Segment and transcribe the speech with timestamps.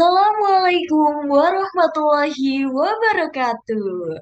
[0.00, 4.16] Assalamualaikum warahmatullahi wabarakatuh.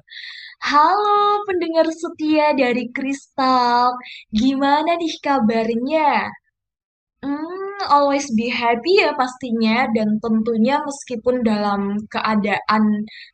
[0.59, 3.95] Halo pendengar setia dari Kristal,
[4.27, 6.27] gimana nih kabarnya?
[7.23, 12.83] Hmm, always be happy ya pastinya dan tentunya meskipun dalam keadaan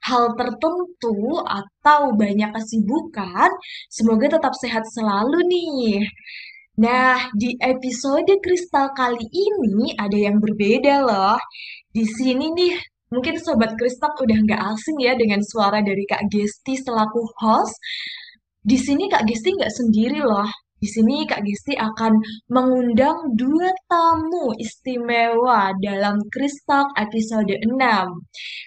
[0.06, 3.50] hal tertentu atau banyak kesibukan,
[3.90, 6.06] semoga tetap sehat selalu nih.
[6.76, 11.40] Nah, di episode Kristal kali ini ada yang berbeda loh.
[11.88, 12.76] Di sini nih,
[13.16, 17.80] mungkin Sobat Kristal udah nggak asing ya dengan suara dari Kak Gesti selaku host.
[18.60, 20.52] Di sini Kak Gesti nggak sendiri loh.
[20.86, 22.14] Di sini Kak Gesti akan
[22.54, 27.74] mengundang dua tamu istimewa dalam Kristal episode 6.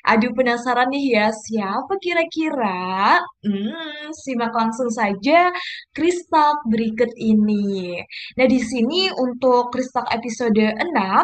[0.02, 3.22] Aduh penasaran nih ya, siapa kira-kira?
[3.46, 5.54] Hmm, simak langsung saja
[5.94, 8.02] Kristal berikut ini.
[8.34, 11.22] Nah, di sini untuk Kristal episode 6,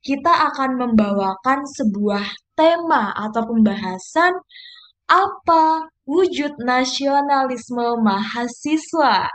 [0.00, 2.24] kita akan membawakan sebuah
[2.56, 4.40] tema atau pembahasan
[5.04, 9.28] apa wujud nasionalisme mahasiswa.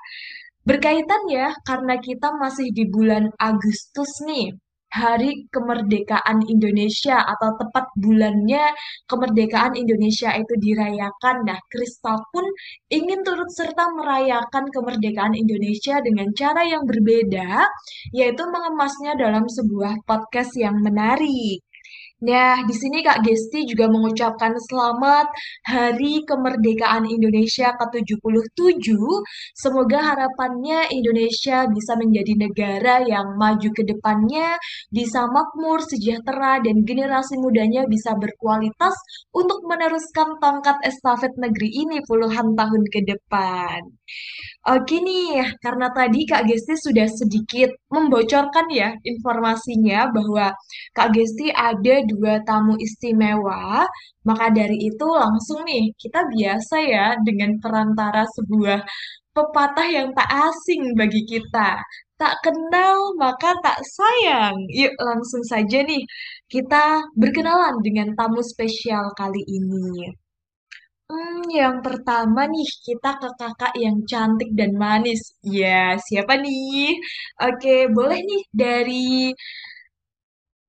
[0.65, 4.49] Berkaitan ya, karena kita masih di bulan Agustus nih,
[4.95, 8.71] Hari Kemerdekaan Indonesia atau tepat bulannya
[9.11, 11.35] kemerdekaan Indonesia itu dirayakan.
[11.43, 12.45] Nah, Kristal pun
[12.87, 17.67] ingin turut serta merayakan kemerdekaan Indonesia dengan cara yang berbeda,
[18.15, 21.64] yaitu mengemasnya dalam sebuah podcast yang menarik.
[22.25, 25.29] Nah, di sini Kak Gesti juga mengucapkan selamat
[25.69, 28.97] Hari Kemerdekaan Indonesia ke-77.
[29.53, 34.57] Semoga harapannya Indonesia bisa menjadi negara yang maju ke depannya,
[34.89, 38.97] bisa makmur, sejahtera, dan generasi mudanya bisa berkualitas
[39.29, 43.85] untuk meneruskan tongkat estafet negeri ini puluhan tahun ke depan.
[44.65, 50.45] Oke nih, karena tadi Kak Gesti sudah sedikit membocorkan ya informasinya bahwa
[50.97, 53.85] Kak Gesti ada dua tamu istimewa,
[54.25, 58.81] maka dari itu langsung nih kita biasa ya dengan perantara sebuah
[59.37, 61.77] pepatah yang tak asing bagi kita.
[62.17, 64.57] Tak kenal maka tak sayang.
[64.73, 66.01] Yuk langsung saja nih
[66.49, 70.09] kita berkenalan dengan tamu spesial kali ini.
[71.05, 75.21] Hmm, yang pertama nih, kita ke kakak yang cantik dan manis.
[75.45, 76.97] Ya, siapa nih?
[77.45, 79.29] Oke, boleh nih dari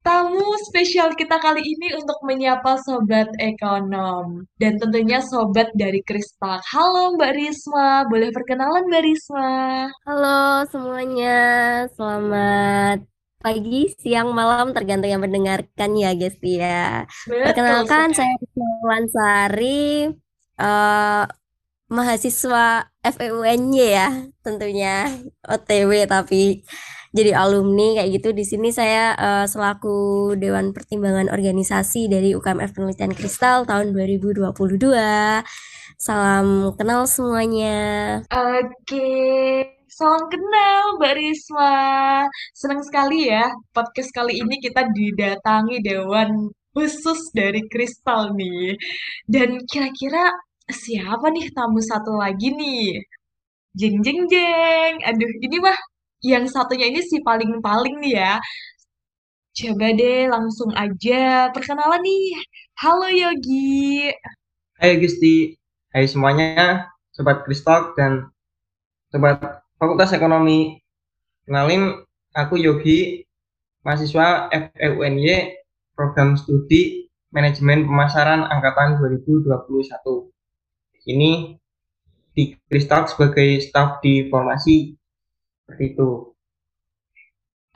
[0.04, 4.44] tamu spesial kita kali ini untuk menyapa Sobat Ekonom.
[4.60, 6.60] Dan tentunya Sobat dari Kristal.
[6.68, 9.52] Halo Mbak Risma, boleh perkenalan Mbak Risma?
[10.04, 11.40] Halo semuanya,
[11.96, 13.08] selamat
[13.46, 17.06] pagi, siang, malam, tergantung yang mendengarkan ya guys ya.
[17.30, 18.50] Betul Perkenalkan, saya sekali.
[18.58, 19.04] Rizwan
[20.56, 21.24] Eh,
[21.86, 24.08] mahasiswa FEUNY ya,
[24.42, 25.06] tentunya
[25.46, 26.66] OTW tapi
[27.12, 28.28] jadi alumni kayak gitu.
[28.32, 34.48] Di sini saya eh, selaku Dewan Pertimbangan Organisasi dari UKMF Penelitian Kristal tahun 2022.
[35.96, 38.20] Salam kenal semuanya.
[38.28, 39.08] Oke,
[39.88, 41.76] salam kenal Mbak Risma.
[42.52, 48.76] Senang sekali ya, podcast kali ini kita didatangi Dewan khusus dari Kristal nih.
[49.24, 50.28] Dan kira-kira
[50.70, 52.98] siapa nih tamu satu lagi nih?
[53.78, 54.94] Jeng jeng jeng.
[55.06, 55.78] Aduh, ini mah
[56.24, 58.32] yang satunya ini si paling-paling nih ya.
[59.56, 62.24] Coba deh langsung aja perkenalan nih.
[62.76, 64.12] Halo Yogi.
[64.76, 65.56] Hai Gusti,
[65.96, 68.28] hai semuanya, Sobat Kristalk dan
[69.08, 69.40] Sobat
[69.80, 70.76] Fakultas Ekonomi.
[71.48, 72.04] Kenalin,
[72.36, 73.24] aku Yogi,
[73.80, 75.56] mahasiswa FEUNY,
[75.96, 80.35] Program Studi Manajemen Pemasaran Angkatan 2021.
[81.06, 81.54] Ini
[82.36, 84.92] di Kristalk sebagai staf di formasi,
[85.64, 86.10] seperti itu.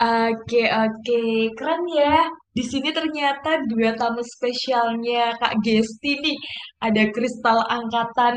[0.00, 1.20] Oke, oke,
[1.56, 2.24] keren ya.
[2.56, 6.36] Di sini ternyata dua tamu spesialnya Kak Gesti nih.
[6.80, 8.36] Ada kristal angkatan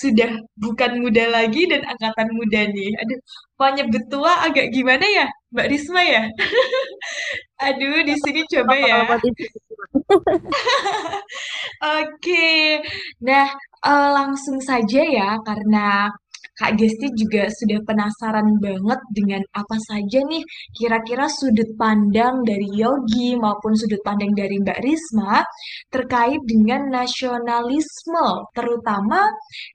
[0.00, 2.90] sudah bukan muda lagi dan angkatan muda nih.
[3.02, 3.18] Aduh,
[3.58, 6.22] mau nyebut tua agak gimana ya, Mbak Risma ya?
[7.66, 8.98] Aduh, di sini coba ya.
[11.98, 12.82] Oke,
[13.22, 13.46] nah
[13.90, 16.10] eh, langsung saja ya karena
[16.54, 20.42] Kak Gesti juga sudah penasaran banget dengan apa saja nih
[20.78, 25.42] kira-kira sudut pandang dari Yogi maupun sudut pandang dari Mbak Risma
[25.90, 29.26] terkait dengan nasionalisme, terutama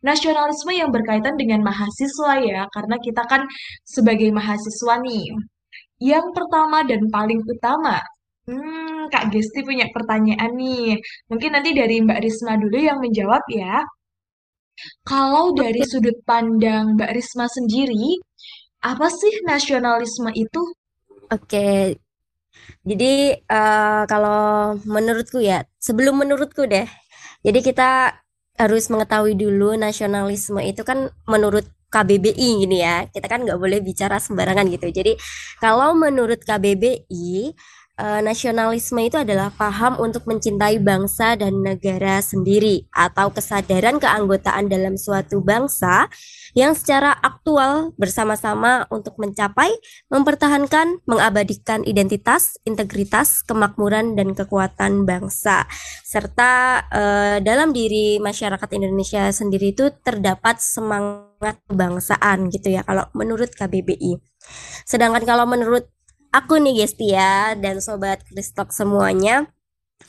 [0.08, 3.44] nasionalisme yang berkaitan dengan mahasiswa ya, karena kita kan
[3.84, 5.36] sebagai mahasiswa nih.
[6.00, 8.00] Yang pertama dan paling utama,
[8.48, 10.96] hmm, Kak Gesti punya pertanyaan nih.
[11.28, 13.84] Mungkin nanti dari Mbak Risma dulu yang menjawab ya.
[15.04, 18.20] Kalau dari sudut pandang Mbak Risma sendiri,
[18.84, 20.62] apa sih nasionalisme itu?
[21.34, 21.70] oke.
[22.88, 26.88] Jadi eh, kalau menurutku ya, sebelum menurutku deh,
[27.46, 27.90] jadi kita
[28.60, 34.18] harus mengetahui dulu nasionalisme itu kan menurut KBBI gini ya, kita kan nggak boleh bicara
[34.22, 34.88] sembarangan gitu.
[34.94, 35.18] Jadi
[35.64, 37.56] kalau menurut KBBI
[38.00, 44.96] eh, nasionalisme itu adalah paham untuk mencintai bangsa dan negara sendiri atau kesadaran keanggotaan dalam
[44.96, 46.08] suatu bangsa
[46.58, 49.70] yang secara aktual bersama-sama untuk mencapai,
[50.10, 55.68] mempertahankan, mengabadikan identitas, integritas, kemakmuran, dan kekuatan bangsa.
[56.08, 63.52] Serta eh, dalam diri masyarakat Indonesia sendiri itu terdapat semangat kebangsaan gitu ya kalau menurut
[63.54, 64.18] KBBI.
[64.88, 65.92] Sedangkan kalau menurut
[66.34, 69.50] aku nih Gesti ya dan sobat Kristok semuanya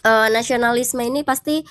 [0.05, 1.63] eh, nasionalisme ini pasti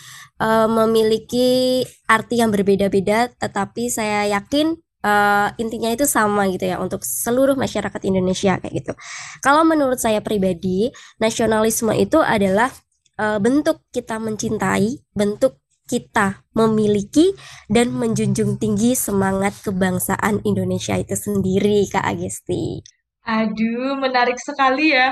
[0.41, 4.75] eh, memiliki arti yang berbeda-beda, tetapi saya yakin
[5.05, 8.93] eh, intinya itu sama gitu ya untuk seluruh masyarakat Indonesia kayak gitu.
[9.41, 10.91] Kalau menurut saya pribadi,
[11.21, 12.69] nasionalisme itu adalah
[13.17, 15.59] eh, bentuk kita mencintai, bentuk
[15.89, 17.33] kita memiliki
[17.65, 22.85] dan menjunjung tinggi semangat kebangsaan Indonesia itu sendiri, Kak Agesti.
[23.37, 25.07] Aduh, menarik sekali ya.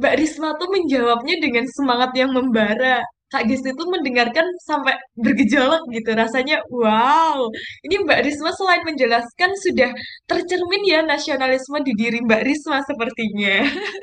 [0.00, 3.02] Mbak Risma tuh menjawabnya dengan semangat yang membara.
[3.28, 6.10] Kak Gesti tuh mendengarkan sampai bergejolak gitu.
[6.16, 7.38] Rasanya, wow.
[7.84, 9.90] Ini Mbak Risma selain menjelaskan sudah
[10.30, 13.68] tercermin ya nasionalisme di diri Mbak Risma sepertinya.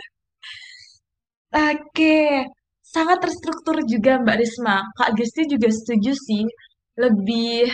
[1.73, 2.45] Oke,
[2.93, 4.75] sangat terstruktur juga Mbak Risma.
[4.99, 6.43] Kak Gesti juga setuju sih.
[6.99, 7.71] Lebih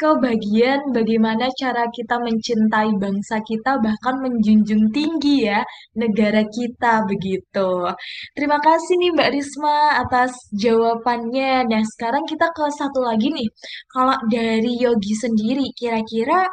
[0.00, 5.60] ke bagian bagaimana cara kita mencintai bangsa kita, bahkan menjunjung tinggi ya
[5.92, 7.92] negara kita begitu.
[8.32, 11.68] Terima kasih nih Mbak Risma atas jawabannya.
[11.68, 13.48] Nah, sekarang kita ke satu lagi nih.
[13.92, 16.48] Kalau dari Yogi sendiri, kira-kira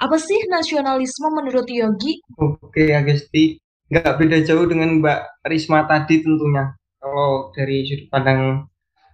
[0.00, 2.24] apa sih nasionalisme menurut Yogi?
[2.40, 3.60] Oke, Agesti.
[3.92, 6.72] Nggak beda jauh dengan Mbak Risma tadi tentunya.
[6.96, 8.64] Kalau dari sudut pandang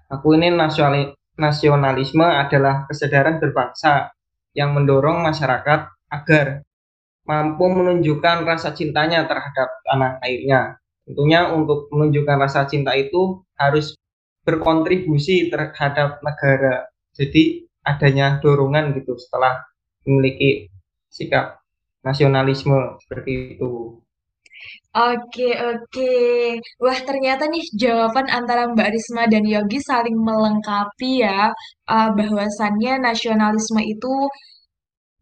[0.07, 1.13] aku ini nasional,
[1.43, 4.15] nasionalisme adalah kesadaran berbangsa
[4.55, 6.63] yang mendorong masyarakat agar
[7.27, 10.79] mampu menunjukkan rasa cintanya terhadap tanah airnya.
[11.03, 13.99] Tentunya untuk menunjukkan rasa cinta itu harus
[14.47, 16.87] berkontribusi terhadap negara.
[17.15, 19.67] Jadi adanya dorongan gitu setelah
[20.07, 20.71] memiliki
[21.11, 21.63] sikap
[22.03, 24.02] nasionalisme seperti itu.
[24.93, 26.13] Oke, oke.
[26.85, 31.49] Wah, ternyata nih jawaban antara Mbak Risma dan Yogi saling melengkapi ya.
[31.89, 34.13] Uh, bahwasannya nasionalisme itu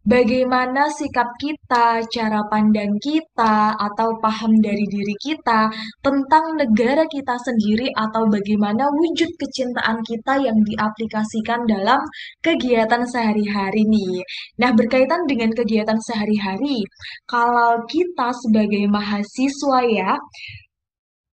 [0.05, 5.69] bagaimana sikap kita, cara pandang kita, atau paham dari diri kita
[6.01, 12.01] tentang negara kita sendiri, atau bagaimana wujud kecintaan kita yang diaplikasikan dalam
[12.41, 14.21] kegiatan sehari-hari nih.
[14.61, 16.81] Nah, berkaitan dengan kegiatan sehari-hari,
[17.29, 20.13] kalau kita sebagai mahasiswa ya,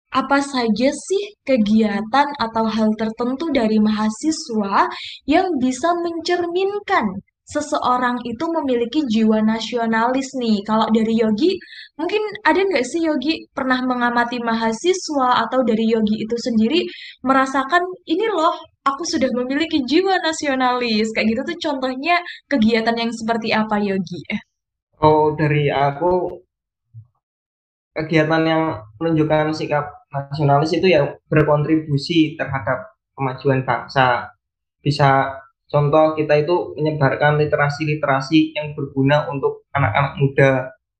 [0.07, 4.87] apa saja sih kegiatan atau hal tertentu dari mahasiswa
[5.27, 7.05] yang bisa mencerminkan
[7.47, 10.59] seseorang itu memiliki jiwa nasionalis nih?
[10.67, 11.55] Kalau dari Yogi,
[11.95, 16.83] mungkin ada nggak sih Yogi pernah mengamati mahasiswa atau dari Yogi itu sendiri
[17.23, 18.51] merasakan ini loh,
[18.83, 21.07] aku sudah memiliki jiwa nasionalis.
[21.15, 22.19] Kayak gitu tuh contohnya
[22.51, 24.21] kegiatan yang seperti apa Yogi?
[24.99, 26.43] Oh, dari aku
[27.95, 28.63] kegiatan yang
[28.99, 34.35] menunjukkan sikap nasionalis itu ya berkontribusi terhadap kemajuan bangsa.
[34.83, 35.31] Bisa
[35.67, 40.49] contoh kita itu menyebarkan literasi-literasi yang berguna untuk anak-anak muda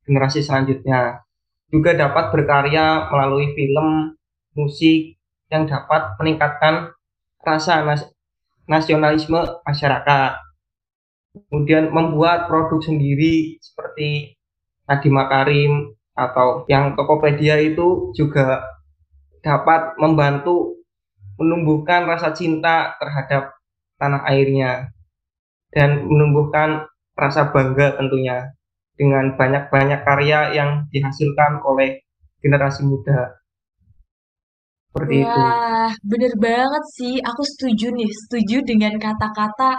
[0.07, 1.24] generasi selanjutnya.
[1.67, 4.15] Juga dapat berkarya melalui film,
[4.55, 5.19] musik
[5.51, 6.95] yang dapat meningkatkan
[7.43, 8.07] rasa nas
[8.67, 10.31] nasionalisme masyarakat.
[11.51, 14.36] Kemudian membuat produk sendiri seperti
[14.88, 15.74] Nadiem Makarim
[16.17, 18.63] atau yang Tokopedia itu juga
[19.45, 20.81] dapat membantu
[21.38, 23.53] menumbuhkan rasa cinta terhadap
[23.98, 24.94] tanah airnya
[25.74, 26.88] dan menumbuhkan
[27.18, 28.54] rasa bangga tentunya
[28.98, 32.01] dengan banyak-banyak karya yang dihasilkan oleh
[32.42, 33.38] generasi muda.
[34.89, 35.30] Seperti itu.
[35.30, 37.16] Wah, bener banget sih.
[37.22, 39.77] Aku setuju nih, setuju dengan kata-kata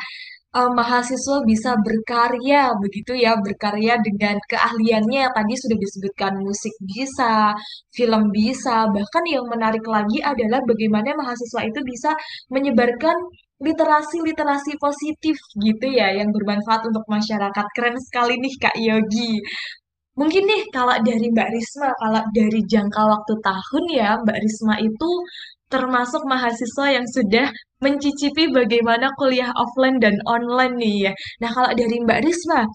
[0.55, 5.27] eh, mahasiswa bisa berkarya begitu ya, berkarya dengan keahliannya.
[5.35, 7.51] Tadi sudah disebutkan musik bisa,
[7.91, 12.15] film bisa, bahkan yang menarik lagi adalah bagaimana mahasiswa itu bisa
[12.55, 13.17] menyebarkan
[13.59, 17.67] literasi-literasi positif gitu ya, yang bermanfaat untuk masyarakat.
[17.75, 19.43] Keren sekali nih Kak Yogi.
[20.19, 25.11] Mungkin nih kalau dari Mbak Risma, kalau dari jangka waktu tahun ya, Mbak Risma itu
[25.69, 27.47] termasuk mahasiswa yang sudah
[27.85, 31.13] mencicipi bagaimana kuliah offline dan online nih ya.
[31.45, 32.67] Nah, kalau dari Mbak Risma,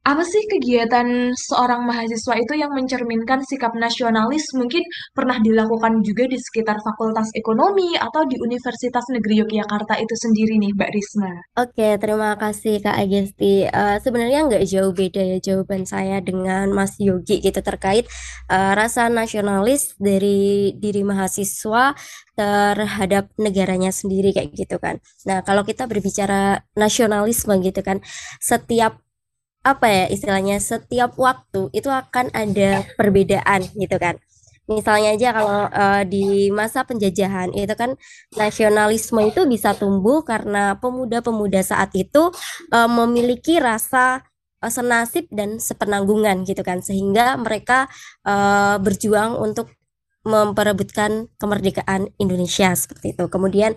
[0.00, 4.80] Apa sih kegiatan seorang mahasiswa itu yang mencerminkan sikap nasionalis mungkin
[5.12, 10.72] pernah dilakukan juga di sekitar Fakultas Ekonomi atau di Universitas Negeri Yogyakarta itu sendiri nih,
[10.72, 11.32] Mbak Risma?
[11.52, 13.68] Oke, terima kasih Kak Agesti.
[13.68, 18.08] Eh, sebenarnya nggak jauh beda ya jawaban saya dengan Mas Yogi gitu terkait
[18.48, 21.92] eh, rasa nasionalis dari diri mahasiswa
[22.40, 24.96] terhadap negaranya sendiri kayak gitu kan.
[25.28, 28.00] Nah, kalau kita berbicara nasionalisme gitu kan,
[28.40, 28.96] setiap
[29.60, 34.16] apa ya istilahnya setiap waktu itu akan ada perbedaan gitu kan.
[34.70, 37.98] Misalnya aja kalau eh, di masa penjajahan itu kan
[38.38, 42.30] nasionalisme itu bisa tumbuh karena pemuda-pemuda saat itu
[42.72, 44.22] eh, memiliki rasa
[44.62, 47.90] eh, senasib dan sepenanggungan gitu kan sehingga mereka
[48.24, 49.74] eh, berjuang untuk
[50.20, 53.24] memperebutkan kemerdekaan Indonesia seperti itu.
[53.32, 53.72] Kemudian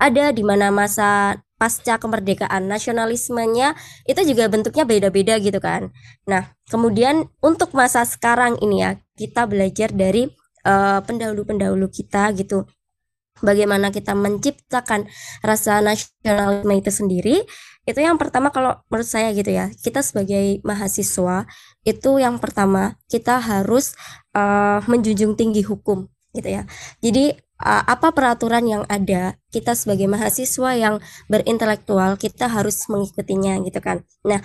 [0.00, 3.78] ada di mana masa pasca kemerdekaan nasionalismenya
[4.10, 5.94] itu juga bentuknya beda-beda gitu kan.
[6.26, 10.26] Nah, kemudian untuk masa sekarang ini ya, kita belajar dari
[10.66, 12.66] uh, pendahulu-pendahulu kita gitu.
[13.38, 15.06] Bagaimana kita menciptakan
[15.46, 17.36] rasa nasionalisme itu sendiri,
[17.86, 21.46] itu yang pertama kalau menurut saya gitu ya, kita sebagai mahasiswa
[21.86, 23.94] itu yang pertama kita harus
[24.34, 26.62] uh, menjunjung tinggi hukum gitu ya.
[27.04, 30.94] Jadi uh, apa peraturan yang ada, kita sebagai mahasiswa yang
[31.30, 34.02] berintelektual kita harus mengikutinya gitu kan.
[34.26, 34.42] Nah,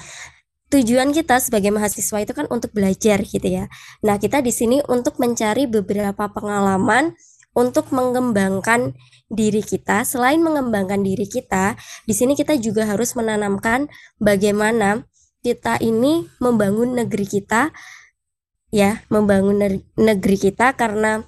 [0.69, 3.65] tujuan kita sebagai mahasiswa itu kan untuk belajar gitu ya.
[4.03, 7.15] Nah, kita di sini untuk mencari beberapa pengalaman
[7.57, 8.93] untuk mengembangkan
[9.27, 10.05] diri kita.
[10.05, 11.73] Selain mengembangkan diri kita,
[12.05, 13.89] di sini kita juga harus menanamkan
[14.21, 15.09] bagaimana
[15.41, 17.73] kita ini membangun negeri kita
[18.69, 21.25] ya, membangun negeri kita karena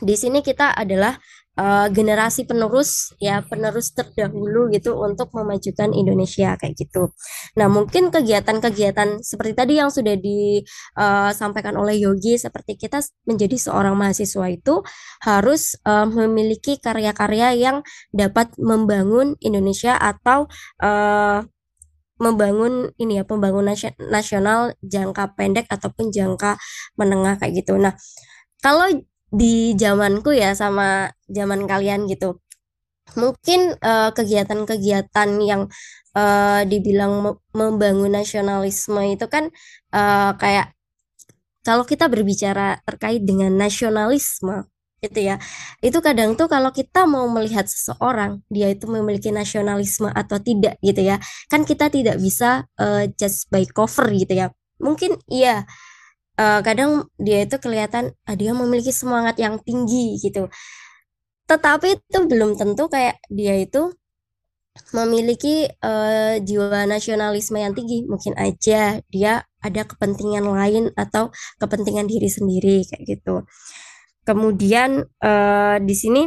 [0.00, 1.16] di sini kita adalah
[1.60, 7.12] uh, generasi penerus ya penerus terdahulu gitu untuk memajukan Indonesia kayak gitu.
[7.60, 13.94] Nah mungkin kegiatan-kegiatan seperti tadi yang sudah disampaikan uh, oleh Yogi seperti kita menjadi seorang
[13.96, 14.80] mahasiswa itu
[15.24, 17.76] harus uh, memiliki karya-karya yang
[18.14, 20.48] dapat membangun Indonesia atau
[20.80, 21.44] uh,
[22.20, 23.72] membangun ini ya pembangunan
[24.12, 26.60] nasional jangka pendek ataupun jangka
[27.00, 27.80] menengah kayak gitu.
[27.80, 27.96] Nah,
[28.60, 28.92] kalau
[29.30, 32.38] di zamanku ya sama zaman kalian gitu.
[33.18, 35.66] Mungkin kegiatan kegiatan-kegiatan yang
[36.14, 39.50] uh, dibilang membangun nasionalisme itu kan
[39.94, 40.74] uh, kayak
[41.60, 44.66] kalau kita berbicara terkait dengan nasionalisme
[45.00, 45.36] gitu ya.
[45.80, 51.04] Itu kadang tuh kalau kita mau melihat seseorang dia itu memiliki nasionalisme atau tidak gitu
[51.04, 51.20] ya.
[51.48, 54.46] Kan kita tidak bisa uh, just by cover gitu ya.
[54.80, 55.68] Mungkin iya
[56.40, 60.48] uh, kadang dia itu kelihatan uh, dia memiliki semangat yang tinggi gitu.
[61.44, 63.92] Tetapi itu belum tentu kayak dia itu
[64.96, 68.08] memiliki uh, jiwa nasionalisme yang tinggi.
[68.08, 71.28] Mungkin aja dia ada kepentingan lain atau
[71.60, 73.44] kepentingan diri sendiri kayak gitu.
[74.24, 76.22] Kemudian uh, di sini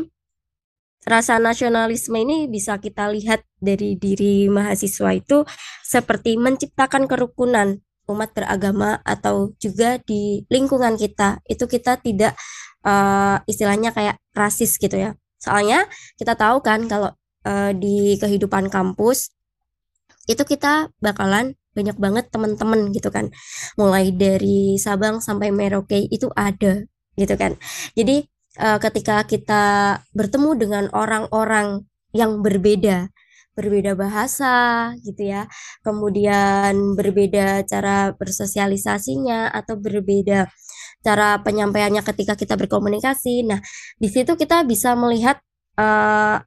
[1.03, 5.43] rasa nasionalisme ini bisa kita lihat dari diri mahasiswa itu
[5.83, 12.35] seperti menciptakan kerukunan umat beragama atau juga di lingkungan kita itu kita tidak
[12.83, 15.11] uh, istilahnya kayak rasis gitu ya.
[15.39, 15.87] Soalnya
[16.19, 17.11] kita tahu kan kalau
[17.47, 19.31] uh, di kehidupan kampus
[20.27, 23.31] itu kita bakalan banyak banget teman-teman gitu kan.
[23.79, 26.83] Mulai dari Sabang sampai Merauke itu ada
[27.15, 27.55] gitu kan.
[27.95, 28.23] Jadi
[28.59, 29.63] uh, ketika kita
[30.13, 33.09] bertemu dengan orang-orang yang berbeda
[33.53, 35.45] berbeda bahasa gitu ya,
[35.85, 40.49] kemudian berbeda cara bersosialisasinya atau berbeda
[41.05, 43.45] cara penyampaiannya ketika kita berkomunikasi.
[43.45, 43.59] Nah,
[43.99, 45.37] di situ kita bisa melihat
[45.77, 46.41] uh,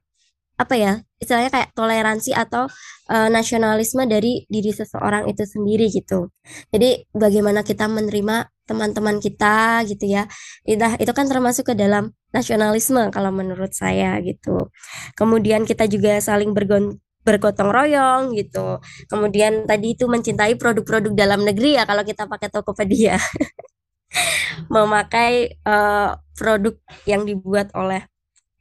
[0.57, 2.69] apa ya istilahnya kayak toleransi atau
[3.09, 6.29] uh, nasionalisme dari diri seseorang itu sendiri gitu.
[6.69, 10.29] Jadi bagaimana kita menerima teman-teman kita gitu ya.
[10.67, 14.69] Itu itu kan termasuk ke dalam nasionalisme kalau menurut saya gitu.
[15.17, 18.79] Kemudian kita juga saling bergon bergotong royong gitu.
[19.11, 23.19] Kemudian tadi itu mencintai produk-produk dalam negeri ya kalau kita pakai Tokopedia.
[24.73, 28.07] Memakai uh, produk yang dibuat oleh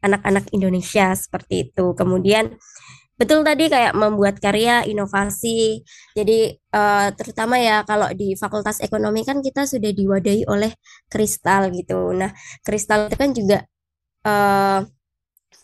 [0.06, 1.92] anak-anak Indonesia seperti itu.
[1.98, 2.54] Kemudian
[3.16, 5.82] betul tadi kayak membuat karya inovasi.
[6.14, 10.72] Jadi uh, terutama ya kalau di Fakultas Ekonomi kan kita sudah diwadahi oleh
[11.10, 12.14] Kristal gitu.
[12.14, 12.30] Nah,
[12.62, 13.58] Kristal itu kan juga
[14.28, 14.80] uh,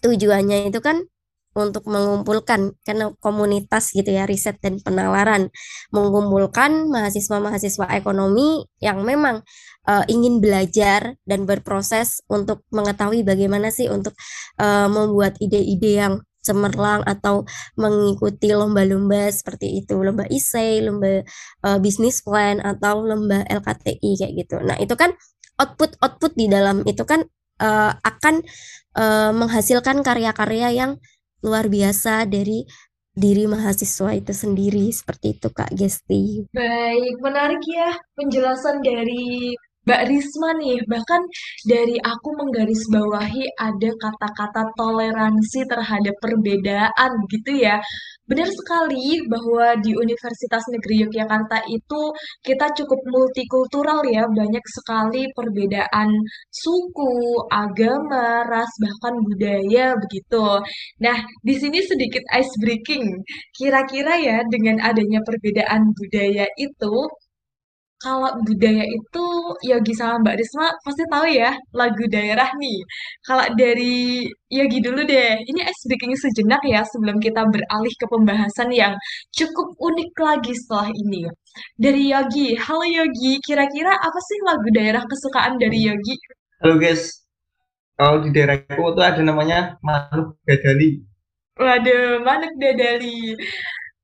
[0.02, 1.06] tujuannya itu kan
[1.52, 5.52] untuk mengumpulkan karena komunitas gitu ya riset dan penalaran
[5.92, 9.44] mengumpulkan mahasiswa-mahasiswa ekonomi yang memang
[9.88, 14.14] uh, ingin belajar dan berproses untuk mengetahui bagaimana sih untuk
[14.58, 17.46] uh, membuat ide-ide yang cemerlang atau
[17.78, 21.22] mengikuti lomba-lomba seperti itu, lomba isei, lomba
[21.62, 24.58] uh, bisnis plan atau lomba LKTI kayak gitu.
[24.58, 25.14] Nah, itu kan
[25.62, 27.22] output-output di dalam itu kan
[27.62, 28.42] uh, akan
[28.98, 30.90] uh, menghasilkan karya-karya yang
[31.46, 32.66] luar biasa dari
[33.12, 36.48] diri mahasiswa itu sendiri seperti itu Kak Gesti.
[36.48, 41.22] Baik, menarik ya penjelasan dari Mbak Risma nih, bahkan
[41.66, 47.82] dari aku menggarisbawahi ada kata-kata toleransi terhadap perbedaan gitu ya.
[48.30, 52.02] Benar sekali bahwa di Universitas Negeri Yogyakarta itu
[52.46, 56.08] kita cukup multikultural ya, banyak sekali perbedaan
[56.46, 60.62] suku, agama, ras, bahkan budaya begitu.
[61.02, 63.02] Nah, di sini sedikit ice breaking.
[63.58, 66.94] Kira-kira ya dengan adanya perbedaan budaya itu
[68.02, 69.26] kalau budaya itu
[69.62, 72.82] Yogi sama Mbak Risma pasti tahu ya lagu daerah nih.
[73.22, 78.74] Kalau dari Yogi dulu deh, ini ice breaking sejenak ya sebelum kita beralih ke pembahasan
[78.74, 78.98] yang
[79.30, 81.30] cukup unik lagi setelah ini.
[81.78, 86.18] Dari Yogi, halo Yogi, kira-kira apa sih lagu daerah kesukaan dari Yogi?
[86.58, 87.22] Halo guys,
[87.94, 90.98] kalau di daerahku itu ada namanya Manuk Dadali.
[91.54, 93.38] Waduh, Manuk Dadali.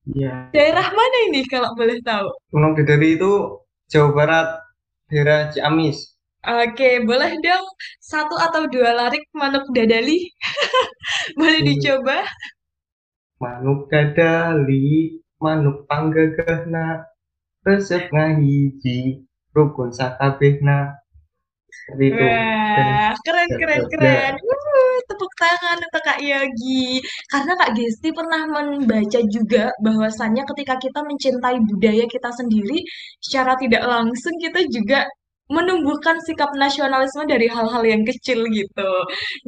[0.09, 0.55] Iya.
[0.55, 2.31] Daerah mana ini kalau boleh tahu?
[2.55, 3.33] Manuk Dadali itu
[3.89, 4.49] Jawa Barat,
[5.09, 5.99] daerah Ciamis.
[6.45, 7.67] Oke, boleh dong
[8.01, 10.29] satu atau dua larik manuk dadali?
[11.41, 11.69] boleh Hmm.
[11.69, 12.19] dicoba?
[13.43, 16.87] Manuk dadali, manuk panggagahna,
[17.67, 20.79] resep ngahiji, rukun sakabehna.
[22.13, 24.35] Wah, keren, keren, keren.
[25.07, 26.99] Tepuk tangan untuk Kak Yogi.
[27.31, 32.83] Karena Kak Gesti pernah membaca juga bahwasannya ketika kita mencintai budaya kita sendiri,
[33.23, 35.07] secara tidak langsung kita juga
[35.49, 38.93] menumbuhkan sikap nasionalisme dari hal-hal yang kecil gitu.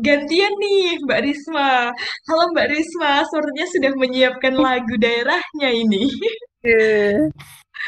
[0.00, 1.92] Gantian nih, Mbak Risma.
[2.24, 6.08] Halo Mbak Risma, sepertinya sudah menyiapkan lagu daerahnya ini.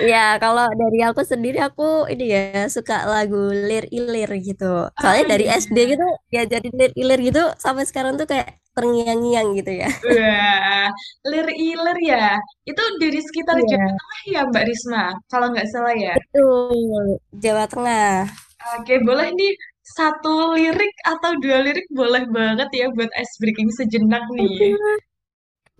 [0.00, 1.82] Ya, kalau dari aku sendiri aku
[2.12, 2.40] ini ya
[2.76, 3.36] suka lagu
[3.68, 4.64] Lir Ilir gitu.
[5.00, 5.56] Soalnya Ah, dari iya.
[5.62, 9.88] SD gitu ya jadi Lir Ilir gitu sampai sekarang tuh kayak terngiang-ngiang gitu ya.
[10.02, 10.86] Wah,
[11.30, 12.24] lir-ilir ya.
[12.70, 16.14] Itu dari sekitar Iya, Jawa Tengah ya, Mbak Risma, kalau nggak salah ya.
[16.14, 17.18] betul.
[17.42, 18.42] Jawa Tengah.
[18.76, 19.52] Oke, boleh nih
[19.96, 24.58] satu lirik atau dua lirik boleh banget ya buat ice breaking sejenak nih.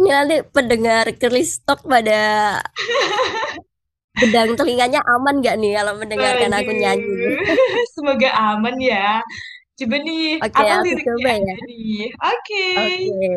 [0.01, 2.21] Ini nanti pendengar Kristok pada
[4.19, 7.07] bedang telinganya aman nggak nih kalau mendengarkan aku nyanyi?
[7.97, 9.25] Semoga aman ya.
[9.79, 11.55] Coba nih, Oke, apa aku coba ya.
[12.21, 12.67] Oke.
[12.77, 13.31] Oke.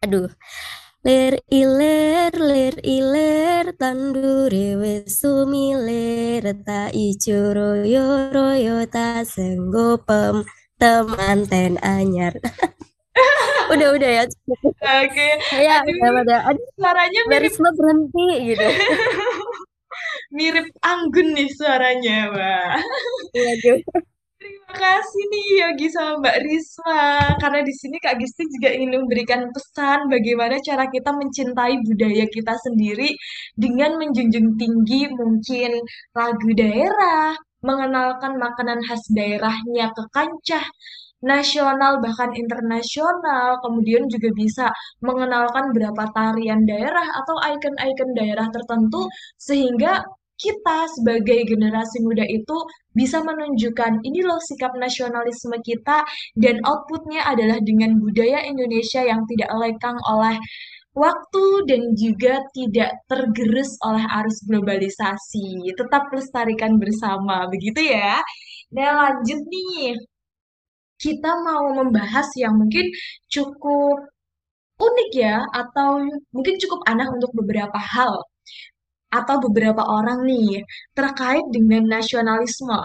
[0.04, 0.28] Aduh.
[1.00, 10.44] Lir iler, lir iler, tandure wis sumilir, ta ijo royo royo ta senggo pem
[10.76, 12.36] temanten anyar.
[13.70, 14.24] Udah udah ya.
[15.06, 15.28] Oke.
[15.54, 18.66] Aduh, udah pada aduh suaranya mirip Barisma berhenti gitu.
[20.36, 22.70] mirip Anggun nih suaranya, Mbak.
[23.34, 23.78] Waduh.
[24.40, 27.02] Terima kasih nih Yogi sama Mbak Risma.
[27.36, 32.54] Karena di sini Kak Gisti juga ingin memberikan pesan bagaimana cara kita mencintai budaya kita
[32.64, 33.12] sendiri
[33.52, 35.70] dengan menjunjung tinggi mungkin
[36.16, 40.64] lagu daerah, mengenalkan makanan khas daerahnya ke kancah
[41.20, 44.66] nasional bahkan internasional, kemudian juga bisa
[45.04, 50.04] mengenalkan beberapa tarian daerah atau ikon-ikon daerah tertentu sehingga
[50.40, 52.56] kita sebagai generasi muda itu
[52.96, 56.00] bisa menunjukkan ini loh sikap nasionalisme kita
[56.40, 60.40] dan outputnya adalah dengan budaya Indonesia yang tidak lekang oleh
[60.96, 65.70] waktu dan juga tidak tergerus oleh arus globalisasi.
[65.78, 68.18] Tetap lestarikan bersama, begitu ya.
[68.74, 69.94] Nah, lanjut nih.
[71.00, 72.86] Kita mau membahas yang mungkin
[73.32, 73.96] cukup
[74.80, 78.14] unik ya, atau mungkin cukup aneh untuk beberapa hal
[79.10, 80.62] atau beberapa orang nih
[80.94, 82.78] terkait dengan nasionalisme.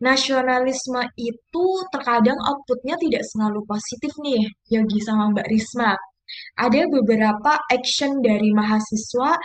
[0.00, 5.92] Nasionalisme itu terkadang outputnya tidak selalu positif nih, Yogi sama Mbak Risma.
[6.58, 9.36] Ada beberapa action dari mahasiswa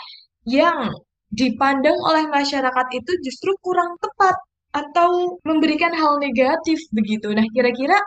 [0.47, 0.89] yang
[1.31, 4.35] dipandang oleh masyarakat itu justru kurang tepat
[4.71, 7.31] atau memberikan hal negatif begitu.
[7.35, 7.97] Nah, kira-kira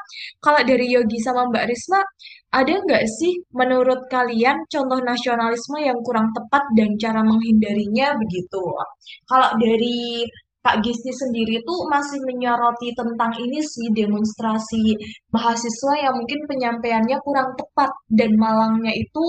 [0.41, 2.01] kalau dari Yogi sama Mbak Risma,
[2.55, 8.63] ada nggak sih menurut kalian contoh nasionalisme yang kurang tepat dan cara menghindarinya begitu?
[9.29, 10.25] Kalau dari
[10.65, 14.97] Kak Gisti sendiri tuh masih menyoroti tentang ini sih demonstrasi
[15.29, 19.25] mahasiswa yang mungkin penyampaiannya kurang tepat dan malangnya itu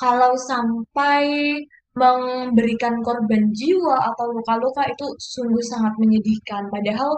[0.00, 1.28] kalau sampai
[2.02, 6.62] memberikan korban jiwa atau luka-luka itu sungguh sangat menyedihkan.
[6.70, 7.12] Padahal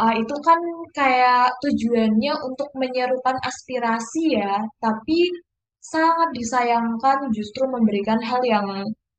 [0.00, 0.60] uh, itu kan
[0.94, 5.18] kayak tujuannya untuk menyerukan aspirasi ya, tapi
[5.80, 8.66] sangat disayangkan justru memberikan hal yang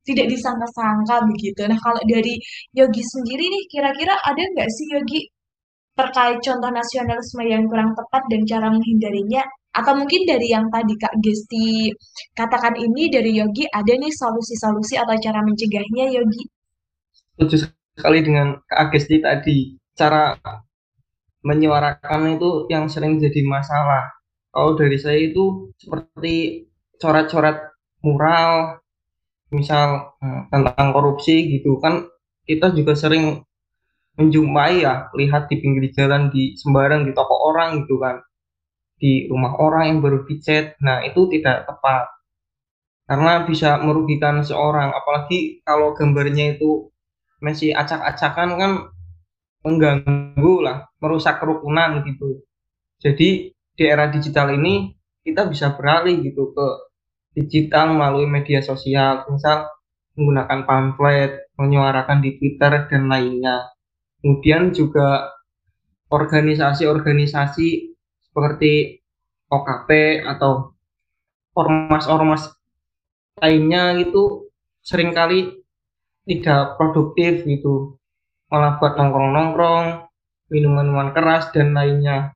[0.05, 1.61] tidak disangka-sangka begitu.
[1.69, 2.37] Nah, kalau dari
[2.73, 5.19] Yogi sendiri nih, kira-kira ada nggak sih Yogi
[5.99, 9.43] terkait contoh nasionalisme yang kurang tepat dan cara menghindarinya?
[9.71, 11.91] Atau mungkin dari yang tadi Kak Gesti
[12.35, 16.43] katakan ini dari Yogi, ada nih solusi-solusi atau cara mencegahnya Yogi?
[17.39, 19.79] Setuju sekali dengan Kak Agesti tadi.
[19.95, 20.35] Cara
[21.41, 24.11] menyuarakan itu yang sering jadi masalah.
[24.51, 26.67] Kalau dari saya itu seperti
[26.99, 27.71] coret-coret
[28.03, 28.81] mural,
[29.51, 32.07] misal eh, tentang korupsi gitu kan
[32.47, 33.43] kita juga sering
[34.15, 38.19] menjumpai ya lihat di pinggir jalan di sembarang di toko orang gitu kan
[39.01, 40.77] di rumah orang yang baru dicat.
[40.85, 42.05] Nah itu tidak tepat.
[43.09, 44.93] Karena bisa merugikan seorang.
[44.93, 46.93] Apalagi kalau gambarnya itu
[47.41, 48.71] masih acak-acakan kan
[49.65, 52.45] mengganggu lah merusak kerukunan gitu.
[53.01, 54.93] Jadi di era digital ini
[55.25, 56.67] kita bisa beralih gitu ke
[57.41, 59.25] digital melalui media sosial.
[59.25, 59.65] Misal
[60.13, 63.73] menggunakan pamflet menyuarakan di Twitter dan lainnya.
[64.21, 65.33] Kemudian juga
[66.13, 67.90] organisasi-organisasi
[68.31, 69.03] seperti
[69.51, 70.71] OKP atau
[71.51, 72.55] ormas-ormas
[73.43, 74.47] lainnya itu
[74.79, 75.59] sering kali
[76.23, 77.99] tidak produktif gitu.
[78.47, 80.07] Malah buat nongkrong-nongkrong
[80.47, 82.31] minuman-minuman keras dan lainnya.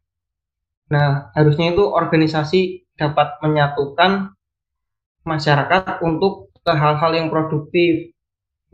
[0.92, 4.36] Nah harusnya itu organisasi dapat menyatukan
[5.24, 8.12] masyarakat untuk hal-hal yang produktif.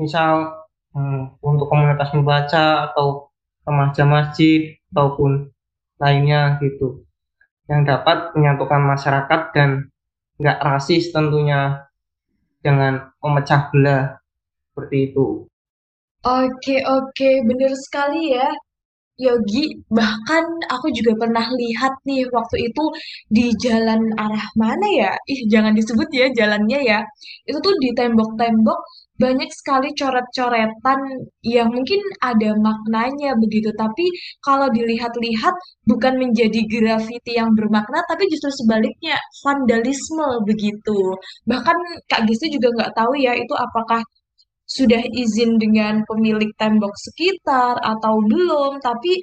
[0.02, 0.66] Misal
[0.98, 3.30] hmm, untuk komunitas membaca atau
[3.62, 5.54] remaja masjid ataupun
[6.02, 7.06] lainnya gitu
[7.72, 9.88] yang dapat menyatukan masyarakat dan
[10.36, 11.88] nggak rasis tentunya
[12.60, 14.20] jangan memecah belah
[14.68, 15.48] seperti itu.
[16.22, 18.52] Oke, oke, bener sekali ya.
[19.22, 22.84] Yogi, bahkan aku juga pernah lihat nih waktu itu
[23.30, 25.12] di jalan arah mana ya?
[25.30, 27.00] Ih, jangan disebut ya jalannya ya.
[27.46, 28.80] Itu tuh di tembok-tembok
[29.22, 31.00] banyak sekali coret-coretan
[31.46, 33.70] yang mungkin ada maknanya begitu.
[33.78, 34.06] Tapi
[34.42, 35.56] kalau dilihat-lihat
[35.86, 41.00] bukan menjadi grafiti yang bermakna, tapi justru sebaliknya vandalisme begitu.
[41.46, 41.78] Bahkan
[42.10, 44.02] Kak Gistu juga nggak tahu ya itu apakah
[44.78, 49.20] sudah izin dengan pemilik tembok sekitar atau belum, tapi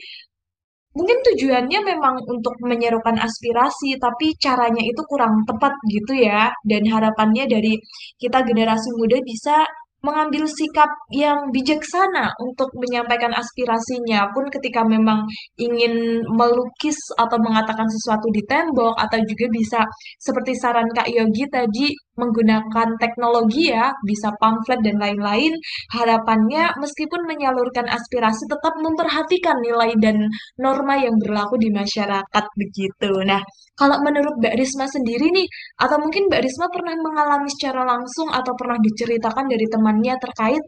[0.96, 6.52] mungkin tujuannya memang untuk menyerukan aspirasi, tapi caranya itu kurang tepat gitu ya.
[6.70, 7.74] Dan harapannya dari
[8.20, 9.64] kita generasi muda bisa
[9.98, 14.30] mengambil sikap yang bijaksana untuk menyampaikan aspirasinya.
[14.30, 15.26] Pun ketika memang
[15.58, 19.80] ingin melukis atau mengatakan sesuatu di tembok atau juga bisa
[20.22, 25.54] seperti saran Kak Yogi tadi menggunakan teknologi ya bisa pamflet dan lain-lain
[25.94, 30.28] harapannya meskipun menyalurkan aspirasi tetap memperhatikan nilai dan
[30.60, 33.10] norma yang berlaku di masyarakat begitu.
[33.24, 33.40] Nah,
[33.78, 35.46] kalau menurut Mbak Risma sendiri nih
[35.80, 40.62] atau mungkin Mbak Risma pernah mengalami secara langsung atau pernah diceritakan dari teman teman terkait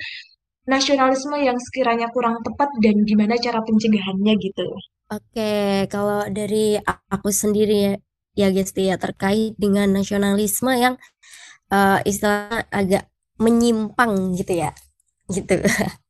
[0.65, 4.67] nasionalisme yang sekiranya kurang tepat dan gimana cara pencegahannya gitu.
[5.11, 6.79] Oke, kalau dari
[7.11, 7.93] aku sendiri ya,
[8.39, 10.95] ya Gesti ya terkait dengan nasionalisme yang
[11.73, 13.09] uh, istilah agak
[13.41, 14.71] menyimpang gitu ya,
[15.33, 15.59] gitu.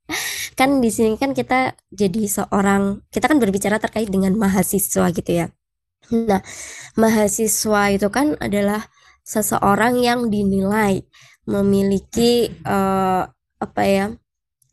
[0.58, 5.46] kan di sini kan kita jadi seorang, kita kan berbicara terkait dengan mahasiswa gitu ya.
[6.10, 6.42] Nah,
[6.98, 8.90] mahasiswa itu kan adalah
[9.22, 11.06] seseorang yang dinilai
[11.46, 14.06] memiliki uh, apa ya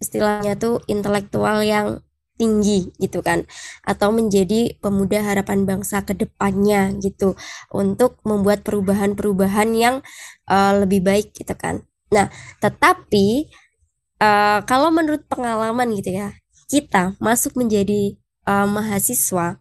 [0.01, 2.01] istilahnya tuh intelektual yang
[2.37, 3.49] tinggi gitu kan
[3.81, 7.33] atau menjadi pemuda harapan bangsa ke depannya gitu
[7.73, 9.95] untuk membuat perubahan-perubahan yang
[10.49, 11.83] uh, lebih baik gitu kan.
[12.09, 12.31] Nah,
[12.63, 13.51] tetapi
[14.23, 16.33] uh, kalau menurut pengalaman gitu ya,
[16.71, 18.15] kita masuk menjadi
[18.47, 19.59] uh, mahasiswa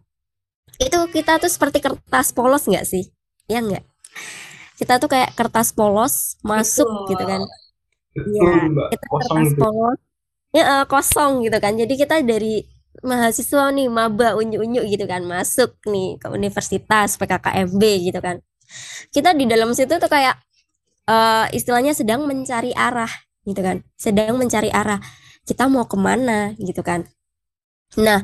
[0.77, 3.09] itu kita tuh seperti kertas polos nggak sih?
[3.49, 3.85] Ya nggak?
[4.77, 7.09] kita tuh kayak kertas polos masuk Betul.
[7.17, 7.41] gitu kan
[8.17, 8.53] Iya,
[8.93, 9.61] kita kosong kertas gitu.
[9.61, 9.99] polos
[10.53, 12.65] ya uh, kosong gitu kan jadi kita dari
[13.05, 18.41] mahasiswa nih maba unyu-unyu gitu kan masuk nih ke universitas PKKMB gitu kan
[19.13, 20.37] kita di dalam situ tuh kayak
[21.07, 23.09] uh, istilahnya sedang mencari arah
[23.47, 23.81] gitu kan.
[23.95, 24.99] Sedang mencari arah.
[25.47, 27.07] Kita mau ke mana gitu kan.
[27.97, 28.21] Nah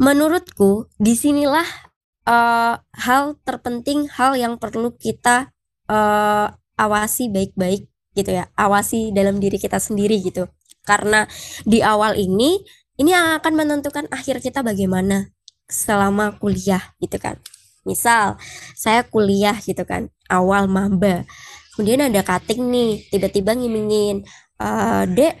[0.00, 1.68] menurutku di sinilah
[2.26, 5.52] uh, hal terpenting hal yang perlu kita
[5.86, 8.48] uh, awasi baik-baik gitu ya.
[8.56, 10.48] Awasi dalam diri kita sendiri gitu.
[10.84, 11.28] Karena
[11.64, 12.60] di awal ini
[12.94, 15.28] ini yang akan menentukan akhir kita bagaimana
[15.68, 17.36] selama kuliah gitu kan.
[17.84, 18.40] Misal
[18.72, 20.08] saya kuliah gitu kan.
[20.32, 21.28] Awal maba
[21.74, 24.24] kemudian ada cutting nih tiba-tiba ngimingin
[24.62, 25.34] eh, dek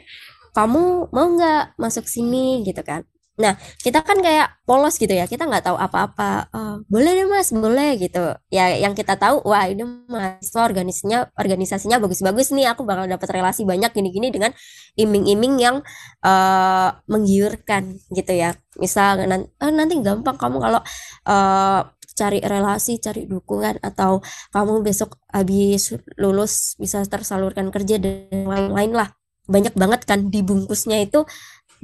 [0.54, 3.02] kamu mau nggak masuk sini gitu kan
[3.34, 6.46] Nah, kita kan kayak polos gitu ya, kita nggak tahu apa-apa.
[6.54, 8.30] Oh, boleh deh mas, boleh gitu.
[8.46, 13.66] Ya, yang kita tahu, wah ini mahasiswa organisasinya, organisasinya bagus-bagus nih, aku bakal dapat relasi
[13.66, 14.54] banyak gini-gini dengan
[14.94, 15.76] iming-iming yang
[16.22, 18.54] uh, menggiurkan gitu ya.
[18.78, 20.80] Misal nanti, oh, nanti gampang kamu kalau
[21.26, 21.80] uh,
[22.14, 24.22] cari relasi, cari dukungan, atau
[24.54, 29.08] kamu besok habis lulus bisa tersalurkan kerja dan lain-lain lah.
[29.44, 31.26] Banyak banget kan dibungkusnya itu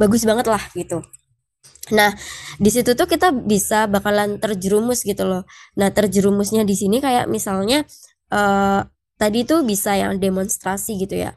[0.01, 1.05] bagus banget lah gitu.
[1.91, 2.15] Nah,
[2.57, 5.43] di situ tuh kita bisa bakalan terjerumus gitu loh.
[5.77, 7.83] Nah, terjerumusnya di sini kayak misalnya
[8.31, 8.87] uh,
[9.19, 11.35] tadi tuh bisa yang demonstrasi gitu ya.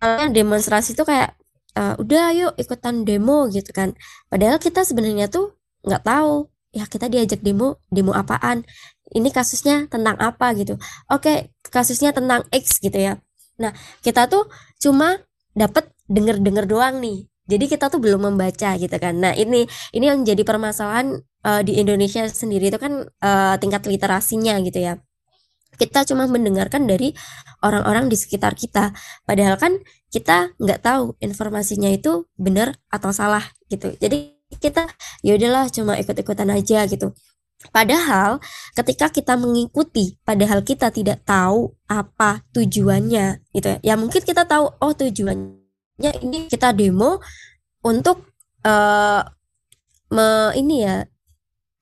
[0.00, 1.34] Yang demonstrasi tuh kayak
[1.76, 3.92] uh, udah ayo ikutan demo gitu kan.
[4.30, 8.68] Padahal kita sebenarnya tuh nggak tahu ya kita diajak demo, demo apaan?
[9.08, 10.76] Ini kasusnya tentang apa gitu.
[11.08, 13.16] Oke, kasusnya tentang X gitu ya.
[13.56, 13.72] Nah,
[14.04, 15.24] kita tuh cuma
[15.56, 19.14] dapat denger-denger doang nih jadi kita tuh belum membaca gitu kan.
[19.22, 24.58] Nah, ini ini yang jadi permasalahan uh, di Indonesia sendiri itu kan uh, tingkat literasinya
[24.66, 24.98] gitu ya.
[25.78, 27.14] Kita cuma mendengarkan dari
[27.62, 28.90] orang-orang di sekitar kita.
[29.22, 29.78] Padahal kan
[30.10, 33.94] kita nggak tahu informasinya itu benar atau salah gitu.
[33.94, 34.86] Jadi kita
[35.26, 37.12] ya udahlah cuma ikut-ikutan aja gitu.
[37.72, 38.38] Padahal
[38.76, 43.78] ketika kita mengikuti, padahal kita tidak tahu apa tujuannya gitu ya.
[43.82, 47.20] Ya mungkin kita tahu oh tujuannya ya ini kita demo
[47.80, 48.28] untuk
[48.64, 49.24] uh,
[50.12, 51.08] me, ini ya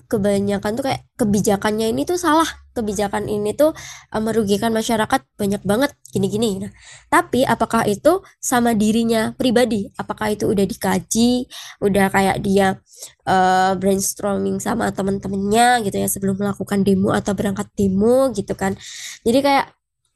[0.07, 3.72] kebanyakan tuh kayak kebijakannya ini tuh salah kebijakan ini tuh
[4.10, 6.66] uh, merugikan masyarakat banyak banget gini-gini.
[6.66, 6.72] Nah
[7.08, 9.88] tapi apakah itu sama dirinya pribadi?
[9.94, 11.46] Apakah itu udah dikaji
[11.80, 12.82] udah kayak dia
[13.24, 18.74] uh, brainstorming sama temen-temennya gitu ya sebelum melakukan demo atau berangkat demo gitu kan?
[19.22, 19.66] Jadi kayak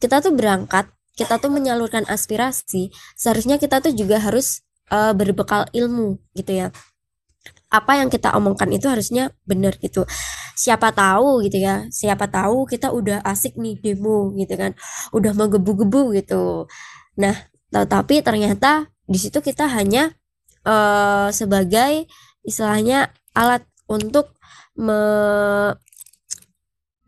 [0.02, 4.62] kita tuh berangkat kita tuh menyalurkan aspirasi, seharusnya kita tuh juga harus
[4.94, 6.70] uh, berbekal ilmu gitu ya.
[7.68, 10.08] Apa yang kita omongkan itu harusnya benar gitu.
[10.56, 14.72] Siapa tahu gitu ya, siapa tahu kita udah asik nih demo gitu kan,
[15.12, 16.66] udah menggebu-gebu gitu.
[17.20, 17.36] Nah,
[17.68, 20.12] tetapi ternyata di situ kita hanya
[20.64, 22.08] uh, sebagai
[22.44, 24.36] istilahnya alat untuk
[24.78, 25.00] me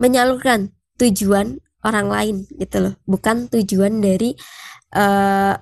[0.00, 4.36] menyalurkan tujuan orang lain gitu loh bukan tujuan dari
[4.96, 5.54] uh,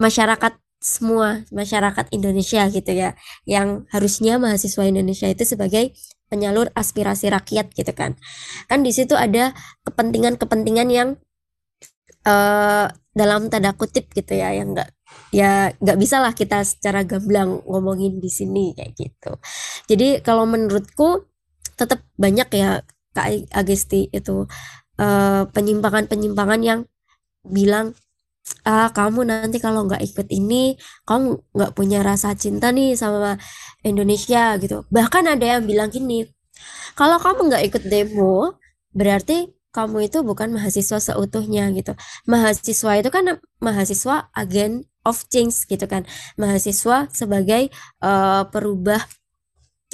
[0.00, 0.52] masyarakat
[0.82, 3.14] semua masyarakat Indonesia gitu ya
[3.46, 5.94] yang harusnya mahasiswa Indonesia itu sebagai
[6.26, 8.18] penyalur aspirasi rakyat gitu kan.
[8.66, 9.54] Kan di situ ada
[9.86, 11.08] kepentingan-kepentingan yang
[12.26, 14.90] uh, dalam tanda kutip gitu ya yang enggak
[15.28, 19.32] ya nggak bisa lah kita secara gamblang ngomongin di sini kayak gitu.
[19.86, 21.28] Jadi kalau menurutku
[21.78, 24.48] tetap banyak ya Kak Agesti itu
[25.02, 26.80] Eh, penyimpangan-penyimpangan yang
[27.42, 27.96] bilang
[28.66, 30.74] ah kamu nanti kalau nggak ikut ini
[31.08, 33.38] kamu nggak punya rasa cinta nih sama
[33.86, 34.86] Indonesia gitu.
[34.90, 36.26] Bahkan ada yang bilang gini
[36.98, 38.58] kalau kamu nggak ikut demo
[38.92, 41.96] berarti kamu itu bukan mahasiswa seutuhnya gitu.
[42.28, 46.04] Mahasiswa itu kan mahasiswa agen of change gitu kan.
[46.36, 47.72] Mahasiswa sebagai
[48.04, 49.00] uh, perubah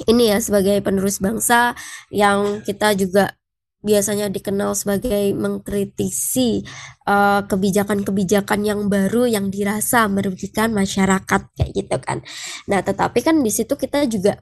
[0.07, 1.75] ini ya sebagai penerus bangsa
[2.11, 3.38] yang kita juga
[3.79, 6.63] biasanya dikenal sebagai mengkritisi
[7.07, 12.19] kebijakan kebijakan-kebijakan yang baru yang dirasa merugikan masyarakat kayak gitu kan.
[12.67, 14.37] Nah, tetapi kan di situ kita juga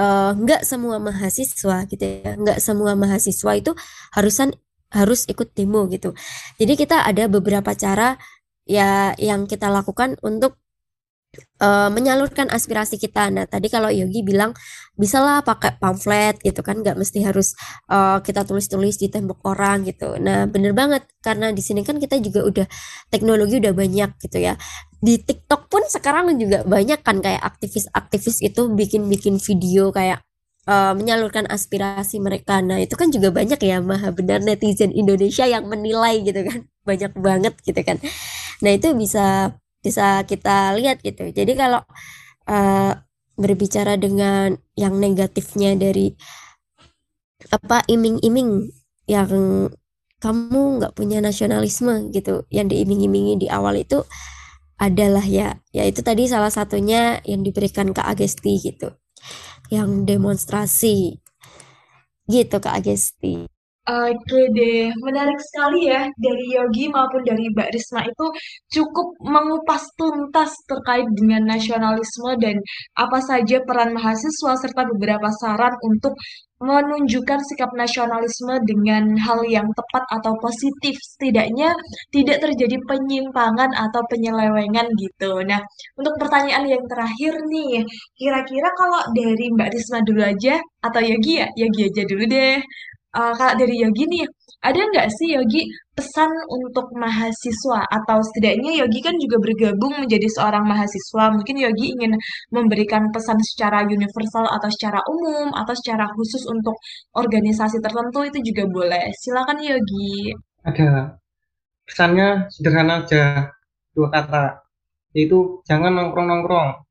[0.00, 3.72] uh, nggak semua mahasiswa gitu ya, nggak semua mahasiswa itu
[4.16, 4.56] harusan
[4.88, 6.16] harus ikut demo gitu.
[6.56, 8.16] Jadi kita ada beberapa cara
[8.64, 10.56] ya yang kita lakukan untuk
[11.60, 13.28] uh, menyalurkan aspirasi kita.
[13.28, 14.56] Nah, tadi kalau Yogi bilang
[14.98, 17.54] bisalah pakai pamflet gitu kan, nggak mesti harus
[17.88, 20.18] uh, kita tulis-tulis di tembok orang gitu.
[20.18, 22.66] Nah, bener banget karena di sini kan kita juga udah
[23.08, 24.58] teknologi udah banyak gitu ya.
[24.98, 30.26] Di TikTok pun sekarang juga banyak kan kayak aktivis-aktivis itu bikin-bikin video kayak
[30.68, 32.60] uh, menyalurkan aspirasi mereka.
[32.60, 36.60] Nah, itu kan juga banyak ya maha benar netizen Indonesia yang menilai gitu kan.
[36.88, 38.00] Banyak banget gitu kan.
[38.64, 39.52] Nah, itu bisa
[39.84, 41.30] bisa kita lihat gitu.
[41.30, 41.84] Jadi kalau
[42.48, 42.92] uh,
[43.38, 46.12] berbicara dengan yang negatifnya dari
[47.54, 48.66] apa iming-iming
[49.06, 49.30] yang
[50.18, 54.02] kamu nggak punya nasionalisme gitu, yang diiming-imingi di awal itu
[54.78, 58.94] adalah ya, ya itu tadi salah satunya yang diberikan ke Agesti gitu,
[59.70, 61.22] yang demonstrasi
[62.26, 63.57] gitu ke Agesti.
[63.88, 68.26] Oke deh, menarik sekali ya dari Yogi maupun dari Mbak Risma itu
[68.68, 72.60] cukup mengupas tuntas terkait dengan nasionalisme dan
[73.00, 76.12] apa saja peran mahasiswa serta beberapa saran untuk
[76.60, 81.72] menunjukkan sikap nasionalisme dengan hal yang tepat atau positif, setidaknya
[82.12, 85.40] tidak terjadi penyimpangan atau penyelewengan gitu.
[85.48, 85.64] Nah,
[85.96, 87.88] untuk pertanyaan yang terakhir nih,
[88.20, 92.60] kira-kira kalau dari Mbak Risma dulu aja atau Yogi ya, Yogi aja dulu deh.
[93.16, 94.24] Eh, kalau dari Yogi nih,
[94.60, 95.64] ada nggak sih Yogi
[95.96, 101.24] pesan untuk mahasiswa atau setidaknya Yogi kan juga bergabung menjadi seorang mahasiswa.
[101.32, 102.12] Mungkin Yogi ingin
[102.52, 106.76] memberikan pesan secara universal atau secara umum atau secara khusus untuk
[107.16, 109.08] organisasi tertentu itu juga boleh.
[109.24, 110.36] Silakan Yogi.
[110.68, 111.16] Ada
[111.88, 113.48] pesannya sederhana aja,
[113.96, 114.44] dua kata,
[115.16, 116.84] yaitu jangan nongkrong-nongkrong.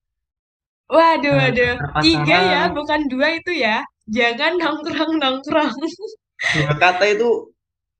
[0.87, 1.75] Waduh, Jangan waduh.
[2.01, 3.83] Tiga ya, bukan dua itu ya.
[4.07, 5.75] Jangan nongkrong-nongkrong.
[6.37, 7.51] Dua kata itu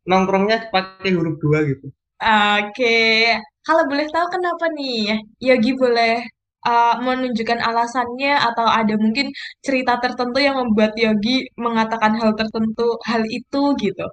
[0.08, 1.92] nongkrongnya pakai huruf dua gitu.
[2.18, 5.22] Oke, kalau boleh tahu kenapa nih?
[5.38, 6.24] Yogi boleh
[6.66, 9.30] uh, menunjukkan alasannya atau ada mungkin
[9.62, 14.08] cerita tertentu yang membuat Yogi mengatakan hal tertentu, hal itu gitu.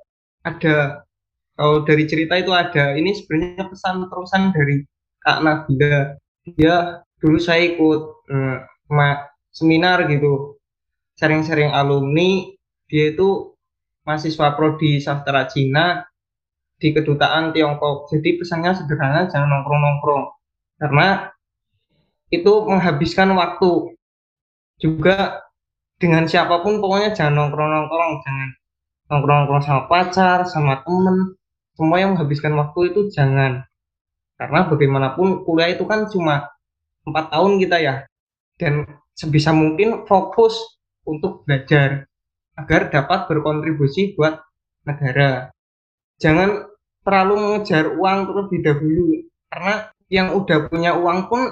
[0.45, 1.07] Ada
[1.55, 2.99] kalau dari cerita itu ada.
[2.99, 4.83] Ini sebenarnya pesan terusan dari
[5.23, 6.19] Kak Nabila.
[6.59, 8.59] Dia dulu saya ikut eh,
[9.55, 10.54] seminar gitu,
[11.19, 12.51] sharing-sharing alumni.
[12.91, 13.55] Dia itu
[14.05, 16.05] mahasiswa prodi sastra Cina
[16.79, 18.13] di kedutaan Tiongkok.
[18.13, 20.25] Jadi pesannya sederhana, jangan nongkrong-nongkrong.
[20.79, 21.33] Karena
[22.29, 23.95] itu menghabiskan waktu.
[24.83, 25.41] Juga
[26.03, 28.49] dengan siapa pun pokoknya jangan nongkrong-nongkrong, jangan
[29.09, 31.39] nongkrong-nongkrong sama pacar, sama temen.
[31.75, 33.67] Semua yang menghabiskan waktu itu jangan.
[34.35, 36.51] Karena bagaimanapun kuliah itu kan cuma
[37.07, 37.95] empat tahun kita ya.
[38.59, 40.74] Dan sebisa mungkin fokus
[41.05, 42.09] untuk belajar
[42.55, 44.41] agar dapat berkontribusi buat
[44.85, 45.51] negara.
[46.21, 46.71] Jangan
[47.05, 49.07] terlalu mengejar uang terlebih dahulu
[49.53, 49.75] karena
[50.09, 51.43] yang udah punya uang pun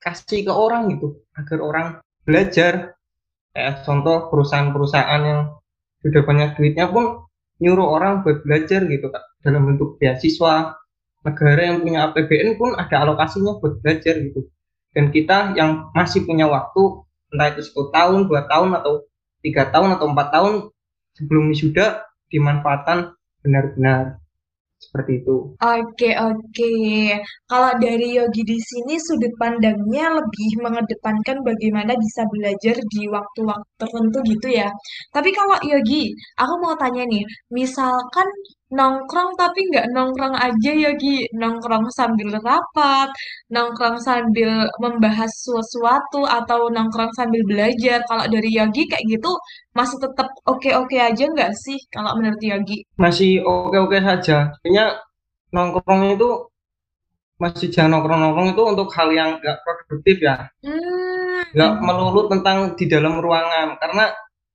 [0.00, 1.86] kasih ke orang gitu agar orang
[2.24, 2.96] belajar.
[3.56, 5.40] Kayak contoh perusahaan-perusahaan yang
[6.04, 7.24] sudah banyak duitnya pun
[7.56, 9.24] nyuruh orang buat belajar gitu kak.
[9.40, 10.76] Dalam bentuk beasiswa
[11.24, 14.46] negara yang punya APBN pun ada alokasinya buat belajar gitu.
[14.92, 19.06] Dan kita yang masih punya waktu entah itu 10 tahun, dua tahun atau
[19.42, 20.54] tiga tahun atau empat tahun
[21.16, 24.18] sebelum wisuda dimanfaatkan benar-benar
[24.76, 25.56] seperti itu.
[25.56, 26.74] Oke, oke.
[27.48, 34.18] Kalau dari Yogi di sini sudut pandangnya lebih mengedepankan bagaimana bisa belajar di waktu-waktu tertentu
[34.36, 34.68] gitu ya.
[35.16, 38.28] Tapi kalau Yogi, aku mau tanya nih, misalkan
[38.72, 43.08] nongkrong tapi nggak nongkrong aja Yogi, nongkrong sambil rapat,
[43.54, 48.02] nongkrong sambil membahas sesuatu atau nongkrong sambil belajar.
[48.10, 49.30] Kalau dari Yogi kayak gitu
[49.78, 52.82] masih tetap oke-oke aja nggak sih kalau menurut Yogi?
[52.98, 54.50] Masih oke-oke saja.
[54.60, 54.86] Sebenarnya
[55.54, 56.28] nongkrong itu
[57.36, 60.48] masih jangan nongkrong-nongkrong itu untuk hal yang nggak produktif ya.
[61.54, 61.84] Nggak Hmm.
[61.86, 63.76] melulu tentang di dalam ruangan.
[63.80, 64.04] Karena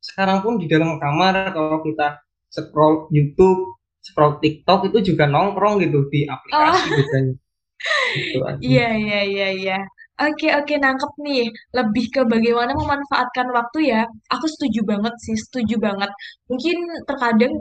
[0.01, 2.19] sekarang pun di dalam kamar kalau kita
[2.51, 7.33] scroll YouTube, scroll TikTok itu juga nongkrong gitu di aplikasi Oh, bedanya.
[8.17, 8.37] Gitu
[8.67, 9.75] iya, iya, iya, iya.
[10.21, 11.41] Oke, oke, nangkep nih.
[11.77, 14.01] Lebih ke bagaimana memanfaatkan waktu ya.
[14.33, 16.09] Aku setuju banget sih, setuju banget.
[16.49, 16.77] Mungkin
[17.09, 17.53] terkadang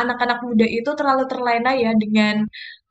[0.00, 2.44] anak-anak muda itu terlalu terlena ya dengan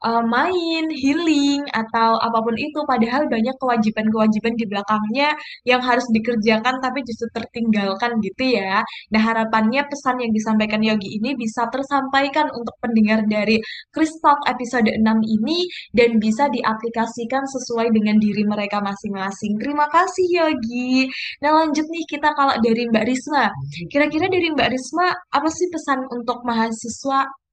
[0.06, 2.80] uh, main, healing, atau apa pun itu.
[2.86, 5.30] Padahal banyak kewajiban-kewajiban di belakangnya
[5.66, 8.86] yang harus dikerjakan tapi justru tertinggalkan gitu ya.
[9.12, 13.58] Nah, harapannya pesan yang disampaikan Yogi ini bisa tersampaikan untuk pendengar dari
[13.90, 15.02] Chris Talk episode 6
[15.42, 15.66] ini
[15.98, 19.58] dan bisa diaplikasikan sesuai dengan diri mereka masing-masing.
[19.58, 21.10] Terima kasih Yogi.
[21.42, 23.50] Nah lanjut nih kita kalau dari Mbak Risma.
[23.90, 27.45] Kira-kira dari Mbak Risma apa sih pesan untuk mahasiswa?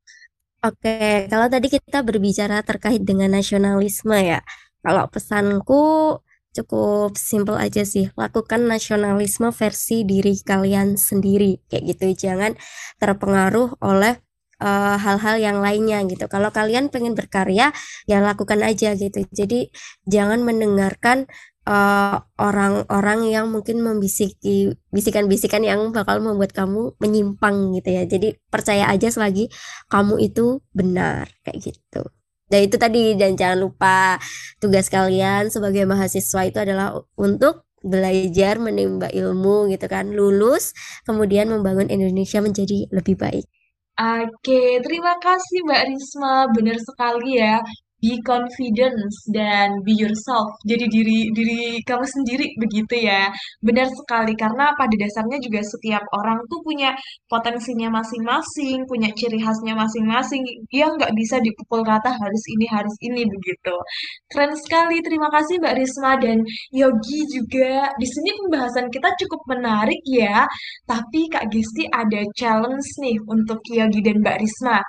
[0.63, 4.47] Oke, kalau tadi kita berbicara terkait dengan nasionalisme ya.
[4.87, 5.83] Kalau pesanku
[6.55, 8.15] cukup simpel aja sih.
[8.15, 11.59] Lakukan nasionalisme versi diri kalian sendiri.
[11.67, 12.07] Kayak gitu.
[12.31, 12.53] Jangan
[13.03, 14.23] terpengaruh oleh
[14.63, 16.31] eh, hal-hal yang lainnya gitu.
[16.31, 17.75] Kalau kalian pengen berkarya,
[18.07, 19.27] ya lakukan aja gitu.
[19.35, 19.67] Jadi
[20.07, 21.27] jangan mendengarkan
[21.69, 28.03] eh, orang-orang yang mungkin membisiki bisikan-bisikan yang bakal membuat kamu menyimpang gitu ya.
[28.07, 29.49] Jadi percaya aja selagi
[29.91, 32.03] kamu itu benar kayak gitu.
[32.53, 34.21] Dan itu tadi dan jangan lupa
[34.61, 40.71] tugas kalian sebagai mahasiswa itu adalah untuk belajar menimba ilmu gitu kan, lulus
[41.09, 43.47] kemudian membangun Indonesia menjadi lebih baik.
[43.99, 46.49] Oke, terima kasih Mbak Risma.
[46.53, 47.61] Benar sekali ya.
[48.03, 50.51] Be confidence dan be yourself.
[50.67, 53.31] Jadi diri diri kamu sendiri begitu ya.
[53.63, 56.91] Benar sekali karena pada dasarnya juga setiap orang tuh punya
[57.31, 60.43] potensinya masing-masing, punya ciri khasnya masing-masing
[60.75, 63.75] yang nggak bisa dipukul rata harus ini harus ini begitu.
[64.27, 64.99] Keren sekali.
[65.07, 66.43] Terima kasih Mbak Risma dan
[66.75, 67.87] Yogi juga.
[67.95, 70.43] Di sini pembahasan kita cukup menarik ya.
[70.91, 74.83] Tapi Kak Gisti ada challenge nih untuk Yogi dan Mbak Risma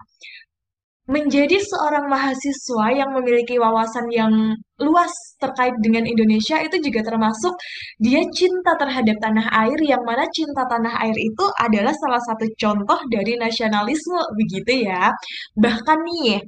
[1.14, 4.34] menjadi seorang mahasiswa yang memiliki wawasan yang
[4.82, 7.54] luas terkait dengan Indonesia itu juga termasuk
[8.02, 13.00] dia cinta terhadap tanah air yang mana cinta tanah air itu adalah salah satu contoh
[13.14, 15.14] dari nasionalisme begitu ya.
[15.54, 16.42] Bahkan nih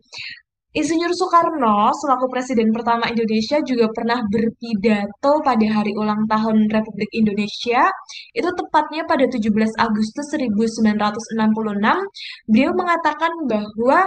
[0.76, 7.88] Insinyur Soekarno selaku presiden pertama Indonesia juga pernah berpidato pada hari ulang tahun Republik Indonesia
[8.36, 11.32] itu tepatnya pada 17 Agustus 1966
[12.52, 14.04] beliau mengatakan bahwa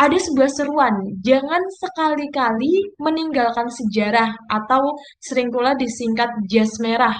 [0.00, 7.16] ada sebuah seruan, jangan sekali-kali meninggalkan sejarah atau sering pula disingkat jas merah.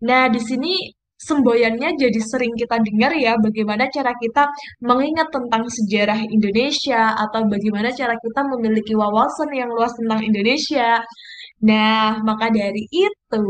[0.00, 0.72] Nah, di sini
[1.20, 4.48] semboyannya jadi sering kita dengar ya, bagaimana cara kita
[4.80, 11.04] mengingat tentang sejarah Indonesia atau bagaimana cara kita memiliki wawasan yang luas tentang Indonesia.
[11.64, 13.48] Nah, maka dari itu,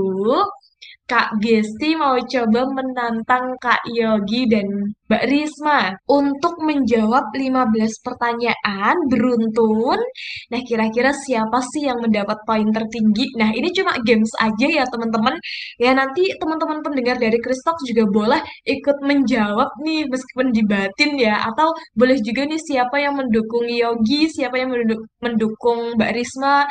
[1.04, 4.64] Kak Gesti mau coba menantang Kak Yogi dan
[5.04, 10.00] Mbak Risma untuk menjawab 15 pertanyaan beruntun.
[10.48, 13.36] Nah, kira-kira siapa sih yang mendapat poin tertinggi?
[13.36, 15.36] Nah, ini cuma games aja ya, teman-teman.
[15.76, 21.44] Ya, nanti teman-teman pendengar dari Kristok juga boleh ikut menjawab nih, meskipun dibatin ya.
[21.52, 24.72] Atau boleh juga nih siapa yang mendukung Yogi, siapa yang
[25.20, 26.64] mendukung Mbak Risma.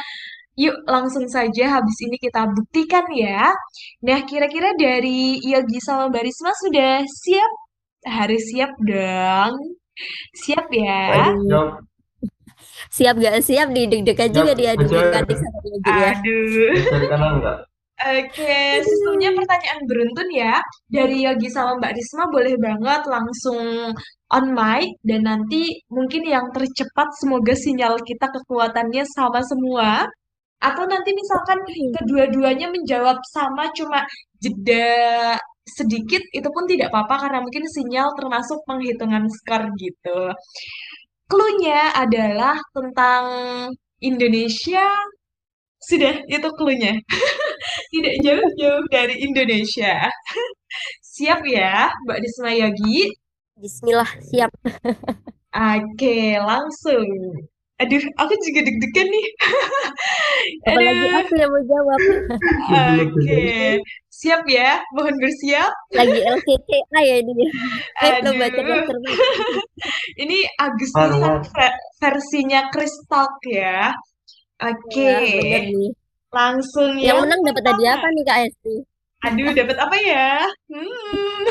[0.54, 3.49] Yuk, langsung saja habis ini kita buktikan ya.
[4.06, 7.51] Nah, kira-kira dari Yogi sama Barisma sudah siap?
[8.06, 9.54] Harus siap dong.
[10.38, 11.34] Siap ya?
[11.34, 11.70] Siap.
[12.93, 16.12] Siap gak siap nih, deg-degan juga dia deg-degan sama Yogi ya.
[16.22, 17.66] Aduh.
[18.04, 20.60] Oke, sistemnya pertanyaan beruntun ya.
[20.91, 23.93] Dari Yogi sama Mbak Risma boleh banget langsung
[24.34, 30.10] on mic dan nanti mungkin yang tercepat semoga sinyal kita kekuatannya sama semua.
[30.64, 31.59] Atau nanti misalkan
[31.99, 34.07] kedua-duanya menjawab sama cuma
[34.39, 40.32] jeda sedikit itu pun tidak apa-apa karena mungkin sinyal termasuk penghitungan skor gitu.
[41.28, 43.24] Cluenya adalah tentang
[44.03, 44.88] Indonesia.
[45.84, 46.95] Sudah, itu cluenya.
[47.93, 50.07] tidak jauh-jauh dari Indonesia.
[51.16, 53.11] siap ya, Mbak Disma Yogi?
[53.59, 54.51] Bismillah, siap.
[55.76, 57.07] Oke, langsung.
[57.84, 59.27] Aduh, aku juga deg-degan nih.
[60.71, 61.99] Apalagi aku yang mau jawab.
[63.03, 63.43] Oke,
[64.07, 64.79] siap ya?
[64.95, 65.71] Mohon bersiap.
[65.91, 67.45] Lagi LCTA ya ini.
[67.99, 68.39] Aduh.
[68.39, 68.61] baca
[70.23, 71.43] ini Agustusan
[71.99, 73.91] versinya Kristal ya.
[74.63, 75.11] Oke.
[75.43, 75.59] Ya,
[76.34, 78.75] Langsung yang, yang menang dapat hadiah apa nih Kak Esti?
[79.23, 80.43] Aduh, dapat apa ya?
[80.67, 81.43] Hmm.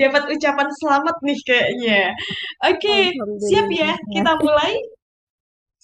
[0.00, 2.02] dapat ucapan selamat nih kayaknya.
[2.66, 3.02] Oke, okay,
[3.46, 3.94] siap ya?
[4.10, 4.74] Kita mulai.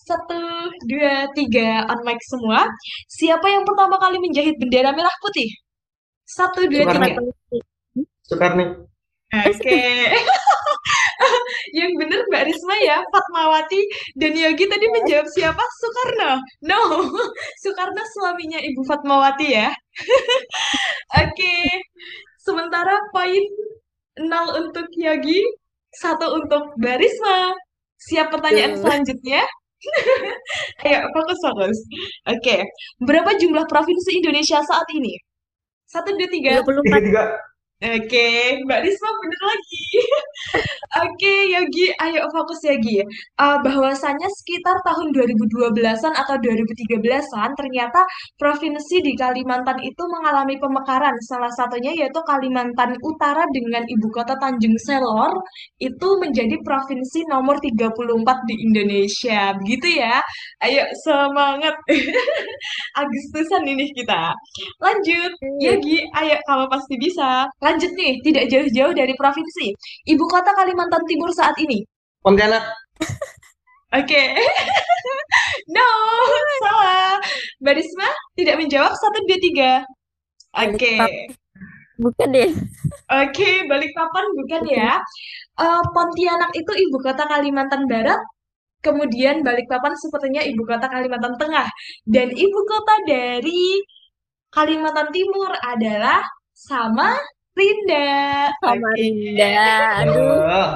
[0.07, 0.39] Satu,
[0.87, 2.63] dua, tiga, on mic semua.
[3.11, 5.51] Siapa yang pertama kali menjahit bendera merah putih?
[6.23, 7.07] Satu, dua, Soekarno.
[7.11, 7.59] tiga.
[8.23, 8.65] Soekarno.
[9.35, 9.51] Oke.
[9.59, 10.15] Okay.
[11.79, 13.83] yang benar Mbak Risma ya, Fatmawati
[14.15, 15.65] dan Yogi tadi menjawab siapa?
[15.83, 16.39] Soekarno.
[16.63, 16.81] No,
[17.67, 19.75] Soekarno suaminya Ibu Fatmawati ya.
[21.19, 21.67] Oke, okay.
[22.39, 23.43] sementara poin
[24.23, 25.43] nol untuk Yogi,
[25.91, 27.59] satu untuk Mbak Risma.
[27.97, 29.43] Siap pertanyaan selanjutnya?
[30.87, 31.79] Ayo, fokus, fokus.
[32.27, 32.61] Oke, okay.
[33.03, 35.15] berapa jumlah provinsi Indonesia saat ini?
[35.87, 36.51] Satu, dua, tiga.
[36.67, 37.46] 34.
[37.77, 39.85] Oke, Mbak Risma bener lagi.
[41.05, 43.05] Oke, Yogi, ayo fokus Yogi.
[43.37, 48.01] Uh, bahwasannya sekitar tahun 2012-an atau 2013-an ternyata
[48.41, 51.13] provinsi di Kalimantan itu mengalami pemekaran.
[51.29, 55.37] Salah satunya yaitu Kalimantan Utara dengan ibu kota Tanjung Selor
[55.77, 59.53] itu menjadi provinsi nomor 34 di Indonesia.
[59.53, 60.25] Begitu ya.
[60.65, 61.77] Ayo semangat.
[63.05, 64.33] Agustusan ini kita.
[64.81, 67.45] Lanjut, Yogi, ayo kamu pasti bisa.
[67.67, 69.75] Lanjut nih, tidak jauh-jauh dari provinsi.
[70.07, 71.83] Ibu kota Kalimantan Timur saat ini.
[72.23, 72.63] Pontianak.
[73.91, 74.07] Oke.
[74.07, 74.39] Okay.
[75.75, 75.89] no,
[76.63, 77.19] salah.
[77.59, 78.09] Mbak Risma
[78.39, 78.95] tidak menjawab.
[78.95, 79.73] Satu, dua, tiga.
[80.55, 80.95] Oke.
[80.95, 81.27] Okay.
[81.97, 82.51] Bukan deh.
[83.09, 85.01] Oke, okay, Balikpapan bukan ya.
[85.59, 88.21] Uh, Pontianak itu ibu kota Kalimantan Barat.
[88.85, 91.67] Kemudian Balikpapan sepertinya ibu kota Kalimantan Tengah.
[92.07, 93.83] Dan ibu kota dari
[94.55, 97.17] Kalimantan Timur adalah sama
[97.57, 98.07] Rinda.
[98.61, 99.49] sama Oke, Rinda.
[100.05, 100.73] Aduh, Oh,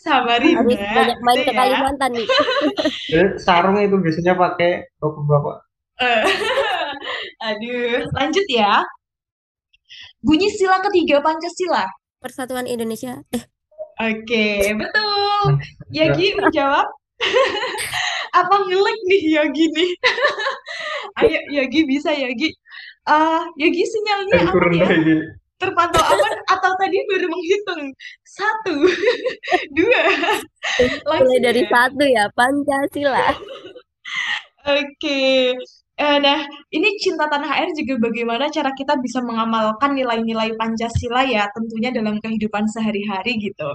[0.00, 1.58] sama harus Rinda banyak main ke ya.
[1.60, 2.26] Kalimantan nih.
[3.12, 5.56] jadi sarung itu biasanya pakai bapak-bapak.
[6.00, 6.24] Eh,
[7.52, 8.80] Aduh, lanjut ya.
[10.24, 11.84] Bunyi sila ketiga Pancasila.
[12.18, 13.20] Persatuan Indonesia.
[13.30, 13.44] Eh,
[13.96, 15.60] Oke, betul.
[15.92, 16.84] Ya, Yagi menjawab.
[18.40, 19.90] Apa ngelek nih Yagi nih?
[21.16, 22.52] Ayo Yagi bisa Yagi.
[23.08, 24.84] Ah, Yagi sinyalnya turun ya?
[24.84, 25.16] lagi.
[25.56, 27.82] Terpantau aman atau tadi baru menghitung?
[28.28, 28.76] Satu,
[29.76, 30.04] dua,
[31.08, 31.70] mulai dari ya.
[31.72, 33.32] satu ya, Pancasila.
[34.68, 35.56] Oke.
[35.96, 36.44] Eh, nah,
[36.76, 42.20] ini Cinta Tanah Air juga bagaimana cara kita bisa mengamalkan nilai-nilai Pancasila ya, tentunya dalam
[42.20, 43.72] kehidupan sehari-hari gitu.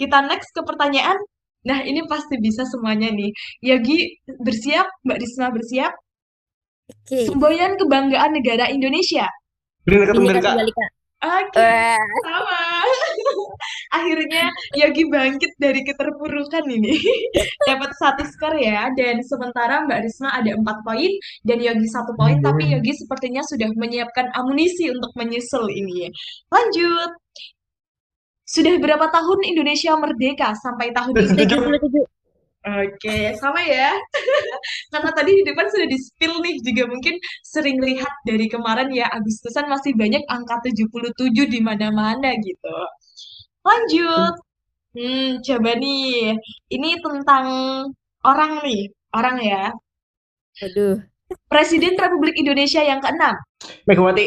[0.00, 1.20] Kita next ke pertanyaan.
[1.68, 3.28] Nah, ini pasti bisa semuanya nih.
[3.60, 5.92] Yagi bersiap, Mbak Risma bersiap.
[6.88, 9.28] Oke, Semboyan kebanggaan negara Indonesia.
[9.84, 10.86] Bhinneka Tunggal Ika.
[11.18, 12.62] Oke, Wah, sama.
[13.98, 16.94] Akhirnya Yogi bangkit dari keterpurukan ini.
[17.68, 18.86] Dapat satu skor ya.
[18.94, 21.10] Dan sementara Mbak Risma ada empat poin
[21.42, 22.38] dan Yogi satu poin.
[22.38, 26.06] Tapi Yogi sepertinya sudah menyiapkan amunisi untuk menyusul ini.
[26.54, 27.10] Lanjut.
[28.46, 31.34] Sudah berapa tahun Indonesia merdeka sampai tahun ini?
[31.34, 31.60] Tujuh.
[31.82, 32.17] 77.
[32.66, 33.94] Oke, sama ya.
[34.92, 37.14] Karena tadi di depan sudah di-spill nih, juga mungkin
[37.46, 42.78] sering lihat dari kemarin ya, Agustusan masih banyak angka 77 di mana-mana gitu.
[43.62, 44.34] Lanjut.
[44.98, 46.34] Hmm, coba nih.
[46.74, 47.46] Ini tentang
[48.26, 49.64] orang nih, orang ya.
[50.58, 50.98] Aduh,
[51.46, 53.38] Presiden Republik Indonesia yang keenam.
[53.86, 54.26] Megawati.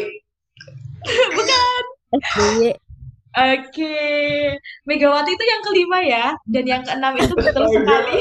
[2.12, 2.91] SBY.
[3.32, 3.96] Oke,
[4.84, 8.20] Megawati itu yang kelima ya, dan yang keenam itu betul sekali.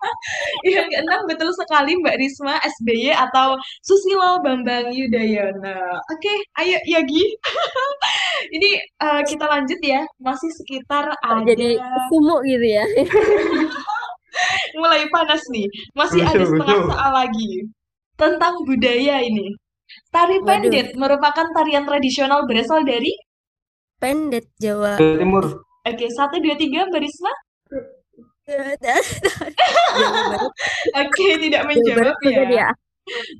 [0.76, 5.96] yang keenam betul sekali Mbak Risma SBY atau Susilo Bambang Yudhoyono.
[6.12, 7.24] Oke, ayo Yagi.
[8.60, 11.80] Ini eh, kita lanjut ya, masih sekitar Kok ada jadi
[12.12, 12.84] sumuk gitu ya.
[14.80, 16.90] mulai panas nih, masih ada Betul, setengah betul.
[16.92, 17.50] soal lagi
[18.20, 19.56] tentang budaya ini.
[20.10, 20.46] Tari Waduh.
[20.46, 23.14] pendet merupakan tarian tradisional berasal dari
[24.04, 25.00] Pendet Jawa.
[25.00, 25.64] Timur.
[25.88, 27.32] Oke, satu, dua, tiga, Mbak Risma.
[28.44, 29.04] Jawa Barat.
[30.92, 32.44] Oke, tidak Jawa menjawab ya.
[32.52, 32.68] ya.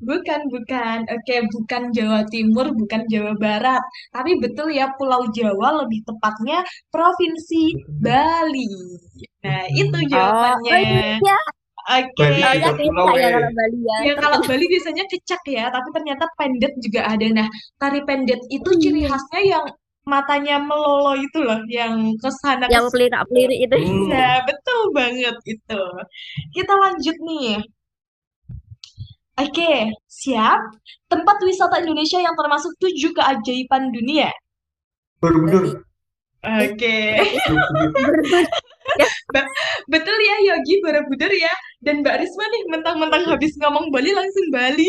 [0.05, 0.99] Bukan, bukan.
[1.09, 3.85] Oke, bukan Jawa Timur, bukan Jawa Barat.
[4.13, 8.69] Tapi betul ya, Pulau Jawa lebih tepatnya Provinsi Bali.
[9.45, 11.21] Nah, itu Oh, jawabannya.
[11.21, 11.45] oh.
[11.85, 12.25] Oke.
[12.25, 12.41] Bali.
[12.41, 13.97] Oh, ya pulau, kalau Bali ya.
[14.09, 17.27] Ya kalau Bali biasanya kecak ya, tapi ternyata pendet juga ada.
[17.29, 19.13] Nah, tari pendet itu ciri Iya.
[19.13, 19.65] khasnya yang
[20.05, 22.93] matanya melolo itu loh, yang ke sana Yang ke sini.
[22.95, 23.77] pelirak-pelirik itu.
[24.09, 25.83] Nah, betul banget itu.
[26.53, 27.51] Kita lanjut nih.
[29.35, 30.61] Oke, siap.
[31.11, 34.31] Tempat wisata Indonesia yang termasuk tujuh keajaiban dunia.
[35.19, 35.83] Borobudur.
[36.45, 36.97] Oke,
[37.49, 38.15] Borobudur.
[39.91, 41.51] betul ya Yogi Borobudur ya.
[41.83, 44.89] Dan Mbak Risma nih mentang-mentang habis ngomong Bali langsung Bali.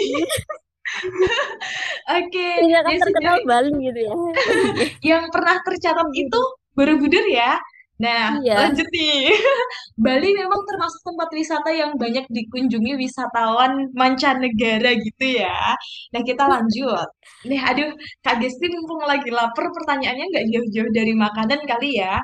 [2.20, 3.36] Oke, Ini kan ya terkenal.
[3.48, 4.14] Bali gitu ya.
[5.16, 6.42] Yang pernah tercatat itu
[6.76, 7.56] Borobudur ya.
[7.96, 8.68] Nah, Iya.
[8.68, 9.32] lanjut nih.
[10.06, 15.80] Bali memang termasuk tempat wisata yang banyak dikunjungi wisatawan mancanegara gitu ya.
[16.12, 17.08] Nah, kita lanjut.
[17.48, 22.20] Nih, aduh, Kak Gesti mumpung lagi lapar, pertanyaannya nggak jauh-jauh dari makanan kali ya.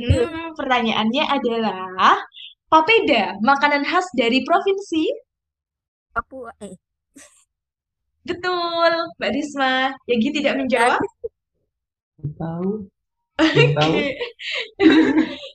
[0.00, 2.16] Hmm, pertanyaannya adalah,
[2.72, 5.04] papeda, makanan khas dari provinsi?
[6.16, 6.52] Papua.
[6.64, 6.72] Eh,
[8.28, 9.94] Betul, Mbak Risma.
[10.10, 11.00] Yagi tidak menjawab?
[12.38, 12.70] Tahu.
[13.36, 14.16] Oke.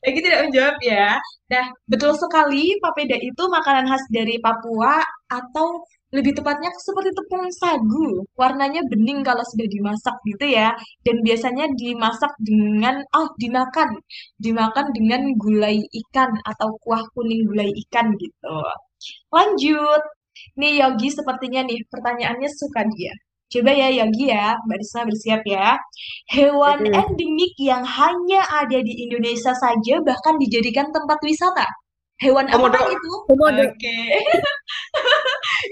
[0.05, 1.17] Lagi tidak menjawab ya.
[1.49, 5.81] Nah, betul sekali papeda itu makanan khas dari Papua atau
[6.13, 8.21] lebih tepatnya seperti tepung sagu.
[8.37, 10.75] Warnanya bening kalau sudah dimasak gitu ya.
[11.01, 13.89] Dan biasanya dimasak dengan, oh dimakan.
[14.37, 18.55] Dimakan dengan gulai ikan atau kuah kuning gulai ikan gitu.
[19.33, 20.03] Lanjut.
[20.59, 23.13] Nih Yogi sepertinya nih pertanyaannya suka dia.
[23.51, 25.75] Coba ya Yogi ya, Mbak Risma bersiap ya.
[26.31, 31.67] Hewan endemik yang hanya ada di Indonesia saja bahkan dijadikan tempat wisata.
[32.23, 32.79] Hewan apa Komodo.
[32.87, 33.11] itu?
[33.27, 33.63] Komodo.
[33.67, 33.99] Oke.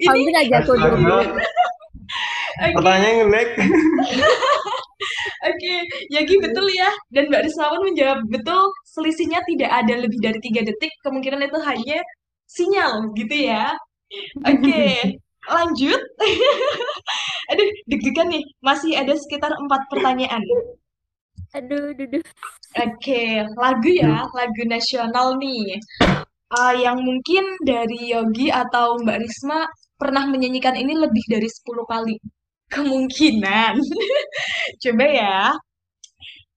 [0.11, 1.23] Ini aja komodo.
[2.59, 3.49] Oke, Pertanyaan ngelek.
[5.49, 5.73] oke.
[6.11, 6.89] Yogi betul ya.
[7.13, 8.61] Dan Mbak Risma pun menjawab betul.
[8.91, 10.91] Selisihnya tidak ada lebih dari tiga detik.
[11.05, 11.99] Kemungkinan itu hanya
[12.49, 13.71] sinyal gitu ya.
[14.45, 14.85] Oke,
[15.55, 16.01] lanjut.
[17.53, 18.43] Aduh, deg-degan nih.
[18.61, 20.41] Masih ada sekitar empat pertanyaan.
[21.57, 22.21] Aduh, duduh.
[22.77, 25.81] Oke, lagu ya, lagu nasional nih.
[26.49, 29.65] Ah, yang mungkin dari Yogi atau Mbak Risma
[29.97, 32.15] pernah menyanyikan ini lebih dari 10 kali.
[32.69, 33.73] Kemungkinan.
[34.81, 35.37] Coba ya.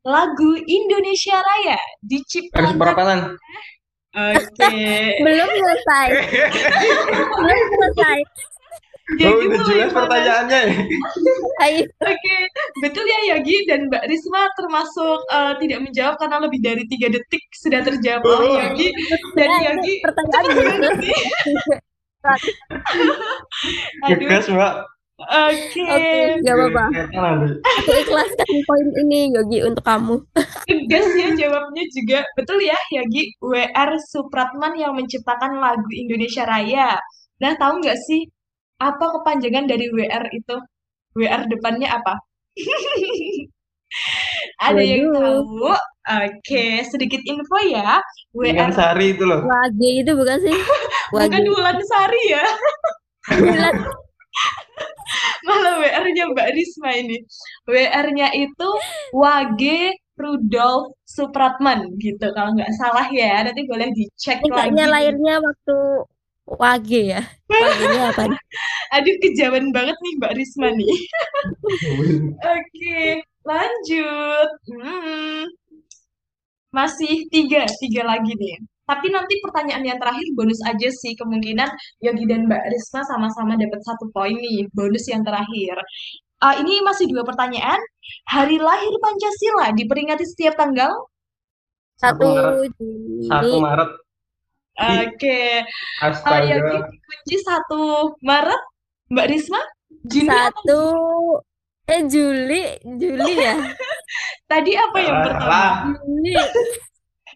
[0.02, 3.18] lagu Indonesia Raya diciptakan perapatan.
[4.12, 4.70] Oke.
[5.20, 6.06] Belum selesai.
[7.32, 8.18] Belum selesai.
[9.12, 9.96] Yogi Oh, udah jelas panas.
[9.98, 10.62] pertanyaannya.
[11.60, 11.84] Ayo.
[12.00, 12.36] Oke,
[12.80, 17.42] betul ya Yogi dan Mbak Risma termasuk eh, tidak menjawab karena lebih dari tiga detik
[17.52, 18.56] sudah terjawab oleh Oh.
[18.62, 18.88] Yogi
[19.36, 20.46] dan Yogi pertanyaan.
[24.06, 24.74] Aduh, Gegas, Mbak.
[25.20, 25.82] Oke.
[25.82, 26.84] Oke, gak apa-apa.
[27.60, 30.16] Aku ikhlaskan poin ini Yogi untuk kamu.
[30.64, 32.18] Tegas ya jawabnya juga.
[32.38, 36.96] Betul ya Yogi, WR Supratman yang menciptakan lagu Indonesia Raya.
[37.42, 38.26] Nah, tahu nggak sih
[38.82, 40.56] apa kepanjangan dari WR itu?
[41.18, 42.18] WR depannya apa?
[44.64, 45.68] Ada yang tahu?
[46.02, 48.00] Oke, sedikit info ya.
[48.34, 49.44] WR sari itu loh.
[49.44, 50.56] Wage itu bukan sih?
[51.14, 51.28] Wage.
[51.28, 52.44] bukan Wulan Sari ya,
[53.36, 53.74] Bulan.
[55.46, 57.18] malah WR-nya Mbak Risma ini.
[57.68, 58.68] WR-nya itu
[59.12, 63.42] Wage Rudolf Supratman gitu, kalau nggak salah ya.
[63.44, 64.90] Nanti boleh dicek Ini lagi.
[64.90, 65.76] lahirnya waktu
[66.42, 67.22] Wage ya.
[67.48, 68.40] Wagenya apa nih?
[68.98, 70.90] Aduh, kejauhan banget nih Mbak Risma nih.
[72.58, 73.00] Oke,
[73.46, 74.50] lanjut.
[74.68, 75.44] Hmm,
[76.74, 78.56] masih tiga, tiga lagi nih.
[78.82, 81.14] Tapi nanti pertanyaan yang terakhir bonus aja sih.
[81.14, 81.70] Kemungkinan
[82.02, 84.66] Yogi dan Mbak Risma sama-sama dapat satu poin nih.
[84.74, 85.76] Bonus yang terakhir.
[86.42, 87.78] Ah, ini masih dua pertanyaan.
[88.26, 90.90] Hari lahir Pancasila diperingati setiap tanggal?
[91.98, 92.26] Satu.
[92.74, 93.30] Juni.
[93.30, 93.90] Satu Maret.
[94.82, 95.42] Oke.
[96.02, 96.50] Ah, Astaga.
[96.50, 97.82] Yogi kunci satu
[98.26, 98.62] Maret.
[99.14, 99.62] Mbak Risma?
[100.10, 100.26] Juni?
[100.26, 100.82] Satu
[101.92, 102.62] eh Juli,
[102.96, 103.54] Juli ya.
[104.50, 105.62] Tadi apa yang pertama?
[106.06, 106.34] Juli.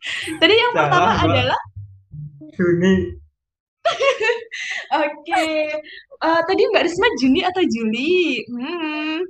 [0.41, 1.25] Tadi yang Salah, pertama Mbak.
[1.27, 1.61] adalah
[2.53, 2.95] Juni.
[5.05, 5.47] Oke,
[6.17, 8.41] Eh, tadi Mbak Risma Juni atau Juli?
[8.49, 9.21] Hmm,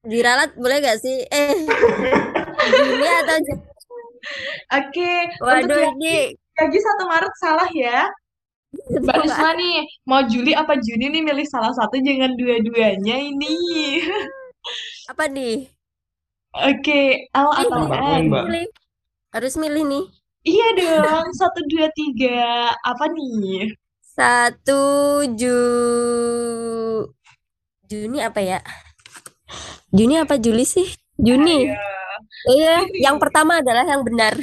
[0.00, 1.28] Diralat boleh gak sih?
[1.28, 1.52] Eh,
[2.80, 3.62] Juli atau Juli?
[4.70, 5.12] oke.
[5.36, 6.16] Untuk Waduh Yogi, ini
[6.56, 8.08] Yogi satu Maret salah ya.
[8.72, 9.76] Mbak Risma nih,
[10.06, 13.54] mau Juli apa Juni nih milih salah satu, jangan dua-duanya ini.
[15.04, 15.68] apa nih?
[16.50, 18.22] Oke, L Eh, atau N?
[18.30, 18.44] Mbak.
[19.30, 20.04] Harus milih nih.
[20.42, 22.74] Iya dong, satu, dua, tiga.
[22.82, 23.70] Apa nih?
[24.02, 24.82] Satu
[25.38, 25.58] Ju
[27.86, 28.58] Juni apa ya?
[29.94, 30.86] Juni apa Juli sih?
[31.18, 31.66] Juni.
[31.66, 31.78] Ayo.
[32.50, 34.34] Iya, yang pertama adalah yang benar.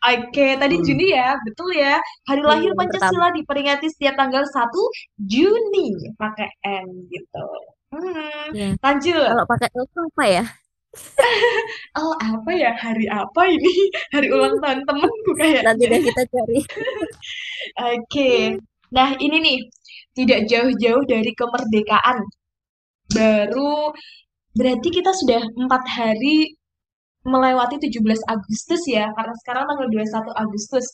[0.00, 0.84] Oke, tadi Hmm.
[0.86, 2.00] Juni ya, betul ya.
[2.28, 4.82] Hari Iya, lahir Pancasila diperingati setiap tanggal 1
[5.20, 7.44] Juni, pakai N gitu.
[7.92, 8.78] Hmm, Iya.
[8.80, 9.34] lanjut.
[9.34, 10.44] Kalau pakai L itu apa ya?
[11.98, 12.70] Oh, apa ya?
[12.74, 13.72] Hari apa ini?
[14.14, 15.86] Hari ulang tahun temenku Nanti kayaknya.
[15.90, 16.58] deh kita cari.
[17.94, 18.32] Oke.
[18.90, 19.58] Nah, ini nih,
[20.18, 22.18] tidak jauh-jauh dari kemerdekaan.
[23.10, 23.94] Baru,
[24.54, 26.54] berarti kita sudah empat hari
[27.26, 30.86] melewati 17 Agustus ya, karena sekarang tanggal 21 Agustus.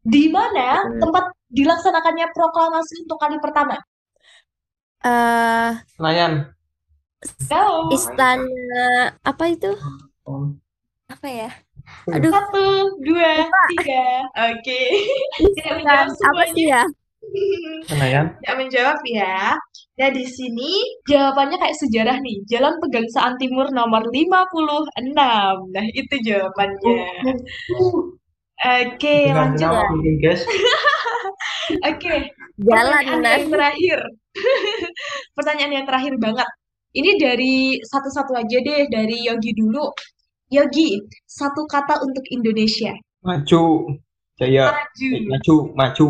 [0.00, 0.96] Di mana Hmm.
[1.00, 3.76] tempat dilaksanakannya proklamasi untuk kali pertama?
[5.04, 6.52] Eh, Senayan.
[7.20, 7.92] Go!
[7.92, 9.68] istana apa itu?
[11.10, 11.50] Apa ya?
[12.08, 13.44] Aduh, Satu, dua,
[13.76, 14.24] tiga.
[14.48, 14.80] Oke.
[15.36, 16.82] Tidak menjawab istana apa sih ya?
[17.84, 18.26] Senayan.
[18.40, 19.52] Tidak menjawab ya.
[20.00, 22.40] Nah, di sini jawabannya kayak sejarah nih.
[22.48, 25.12] Jalan Pegangsaan Timur nomor 56.
[25.12, 27.04] Nah, itu jawabannya.
[28.60, 30.40] Oke, Dengan lanjut.
[31.90, 32.14] Oke,
[32.60, 33.32] Jalan pertanyaan nah.
[33.36, 33.98] yang terakhir.
[35.36, 36.48] Pertanyaan yang terakhir banget.
[36.90, 39.86] Ini dari satu-satu aja deh, dari Yogi dulu.
[40.50, 42.90] Yogi, satu kata untuk Indonesia.
[43.22, 43.94] Maju.
[44.34, 44.74] Jaya.
[44.74, 45.08] Maju.
[45.14, 45.56] Eh, maju.
[45.78, 46.06] Maju.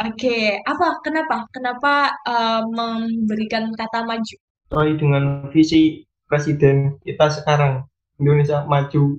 [0.00, 0.88] Oke, apa?
[1.02, 1.50] Kenapa?
[1.50, 4.36] Kenapa eh, memberikan kata maju?
[4.70, 7.82] Sesuai dengan visi presiden kita sekarang.
[8.22, 9.18] Indonesia maju.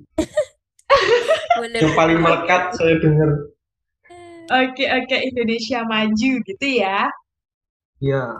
[1.59, 1.79] Boleh.
[1.83, 3.51] Yang paling melekat saya dengar.
[4.51, 7.11] Oke, oke, Indonesia maju gitu ya.
[7.99, 8.31] Ya.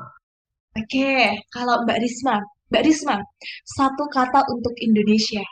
[0.71, 2.39] Oke, kalau Mbak Risma,
[2.71, 3.19] Mbak Risma,
[3.67, 5.43] satu kata untuk Indonesia.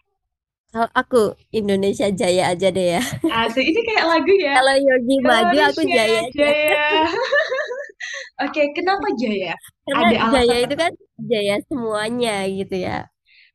[0.70, 3.04] Kalau aku Indonesia Jaya aja deh ya.
[3.28, 4.54] Asik, ini kayak lagu ya.
[4.56, 6.32] Kalau Yogi maju aku Indonesia Jaya aja.
[6.40, 7.04] Jaya.
[8.48, 9.54] Oke, kenapa Jaya?
[9.84, 12.98] Karena Ada alasan Jaya itu kan Jaya semuanya gitu ya.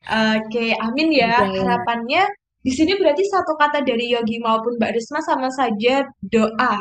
[0.04, 1.40] Oke, amin ya.
[1.40, 1.60] Jaya.
[1.64, 2.22] Harapannya
[2.60, 6.76] di sini berarti satu kata dari Yogi maupun Mbak Risma sama saja doa.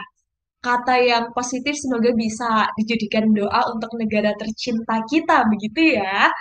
[0.63, 6.31] Kata yang positif semoga bisa dijadikan doa untuk negara tercinta kita, begitu ya.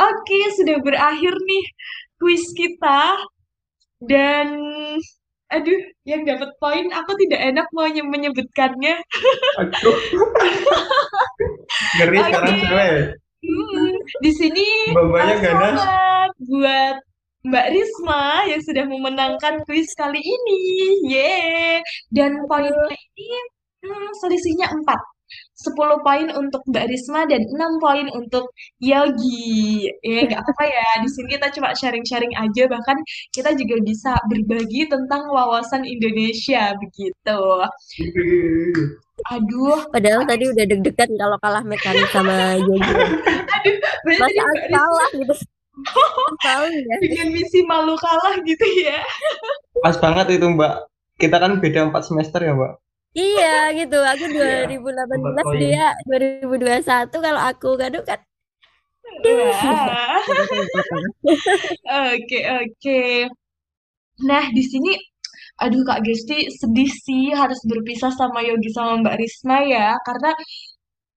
[0.00, 1.64] Oke, sudah berakhir nih
[2.16, 3.20] kuis kita.
[4.00, 4.64] Dan
[5.52, 8.96] aduh, yang dapat poin aku tidak enak mau nye- menyebutkannya.
[9.60, 9.98] Aduh.
[12.00, 12.64] Ngeri sekarang Oke.
[12.64, 12.92] cewek.
[13.40, 15.80] Hmm, di sini Mbak-mbaknya
[16.48, 16.96] buat
[17.40, 20.60] Mbak Risma yang sudah memenangkan kuis kali ini.
[21.08, 21.80] Yeay.
[22.12, 23.38] Dan poinnya ini
[23.84, 24.84] hmm, selisihnya 4.
[25.60, 29.88] 10 poin untuk Mbak Risma dan 6 poin untuk Yogi.
[30.04, 30.88] Ya, nggak apa-apa ya.
[31.00, 32.68] Di sini kita cuma sharing-sharing aja.
[32.68, 32.98] Bahkan
[33.32, 37.40] kita juga bisa berbagi tentang wawasan Indonesia begitu.
[39.32, 42.92] Aduh, Padahal tadi udah deg-degan kalau kalah mekanik sama Yogi.
[43.56, 45.34] aduh, berarti Masa kalah gitu.
[46.44, 46.96] Tahu ya.
[47.00, 49.00] dengan misi malu kalah gitu ya.
[49.80, 50.74] Pas banget itu Mbak.
[51.20, 52.72] Kita kan beda 4 semester ya Mbak.
[53.10, 53.98] Iya gitu.
[53.98, 55.58] Aku Iya, 2018 empat poin.
[55.58, 58.20] dia 2021 kalau aku kadang kan.
[62.14, 63.00] Oke, oke.
[64.22, 64.94] Nah, di sini,
[65.58, 70.30] aduh Kak Gesti sedih sih harus berpisah sama Yogi sama Mbak Risma ya, karena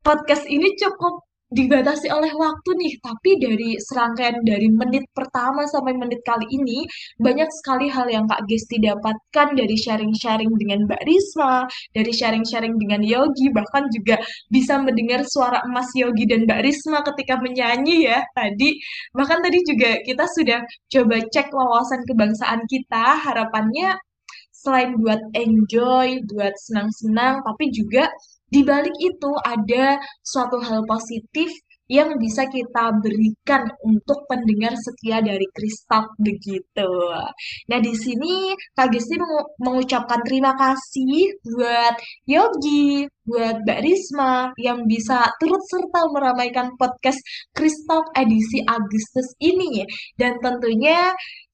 [0.01, 1.21] podcast ini cukup
[1.53, 6.83] dibatasi oleh waktu nih, tapi dari serangkaian dari menit pertama sampai menit kali ini,
[7.21, 13.05] banyak sekali hal yang Kak Gesti dapatkan dari sharing-sharing dengan Mbak Risma, dari sharing-sharing dengan
[13.05, 14.17] Yogi, bahkan juga
[14.49, 18.75] bisa mendengar suara emas Yogi dan Mbak Risma ketika menyanyi ya tadi.
[19.13, 23.95] Bahkan tadi juga kita sudah coba cek wawasan kebangsaan kita, harapannya
[24.63, 28.07] selain buat enjoy, buat senang-senang, tapi juga
[28.53, 31.49] di balik itu ada suatu hal positif
[31.91, 36.91] yang bisa kita berikan untuk pendengar setia dari Kristal begitu.
[37.67, 44.87] Nah, di sini Kak Gesti mengu- mengucapkan terima kasih buat Yogi, buat Mbak Risma yang
[44.87, 47.19] bisa turut serta meramaikan podcast
[47.51, 49.83] Kristal edisi Agustus ini.
[50.15, 51.11] Dan tentunya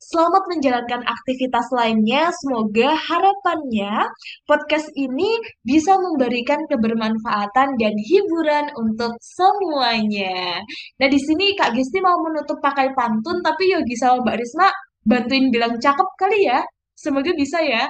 [0.10, 2.34] Selamat menjalankan aktivitas lainnya.
[2.42, 4.10] Semoga harapannya
[4.50, 10.66] podcast ini bisa memberikan kebermanfaatan dan hiburan untuk semuanya.
[10.98, 14.68] Nah, di sini Kak Gisti mau menutup pakai pantun, tapi Yogi sama Mbak Risma
[15.06, 16.60] bantuin bilang cakep kali ya.
[16.98, 17.86] Semoga bisa ya.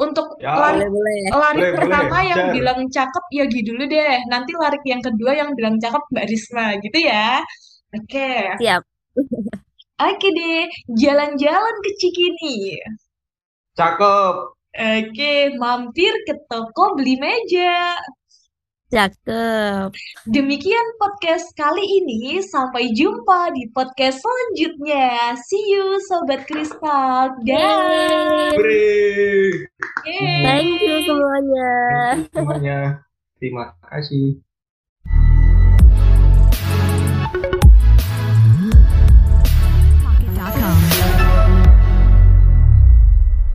[0.00, 1.22] Untuk Ya, larik, Boleh-boleh.
[1.36, 1.78] larik boleh, boleh.
[1.84, 2.54] pertama yang Share.
[2.56, 4.16] bilang cakep Yogi dulu deh.
[4.32, 7.44] Nanti larik yang kedua yang bilang cakep Mbak Risma gitu ya.
[7.92, 8.56] Oke.
[8.56, 8.82] Siap.
[9.98, 12.78] Oke deh, jalan-jalan ke Cikini.
[13.74, 14.34] Cakep.
[14.78, 17.98] Oke, mampir ke toko beli meja.
[18.88, 19.90] Cakep.
[20.30, 22.38] Demikian podcast kali ini.
[22.40, 25.34] Sampai jumpa di podcast selanjutnya.
[25.34, 27.34] See you, Sobat Kristal.
[27.42, 28.54] Dah.
[28.54, 29.66] Yeay.
[30.46, 31.70] Thank you semuanya.
[31.90, 32.78] Thank you semuanya.
[33.42, 34.40] Terima kasih.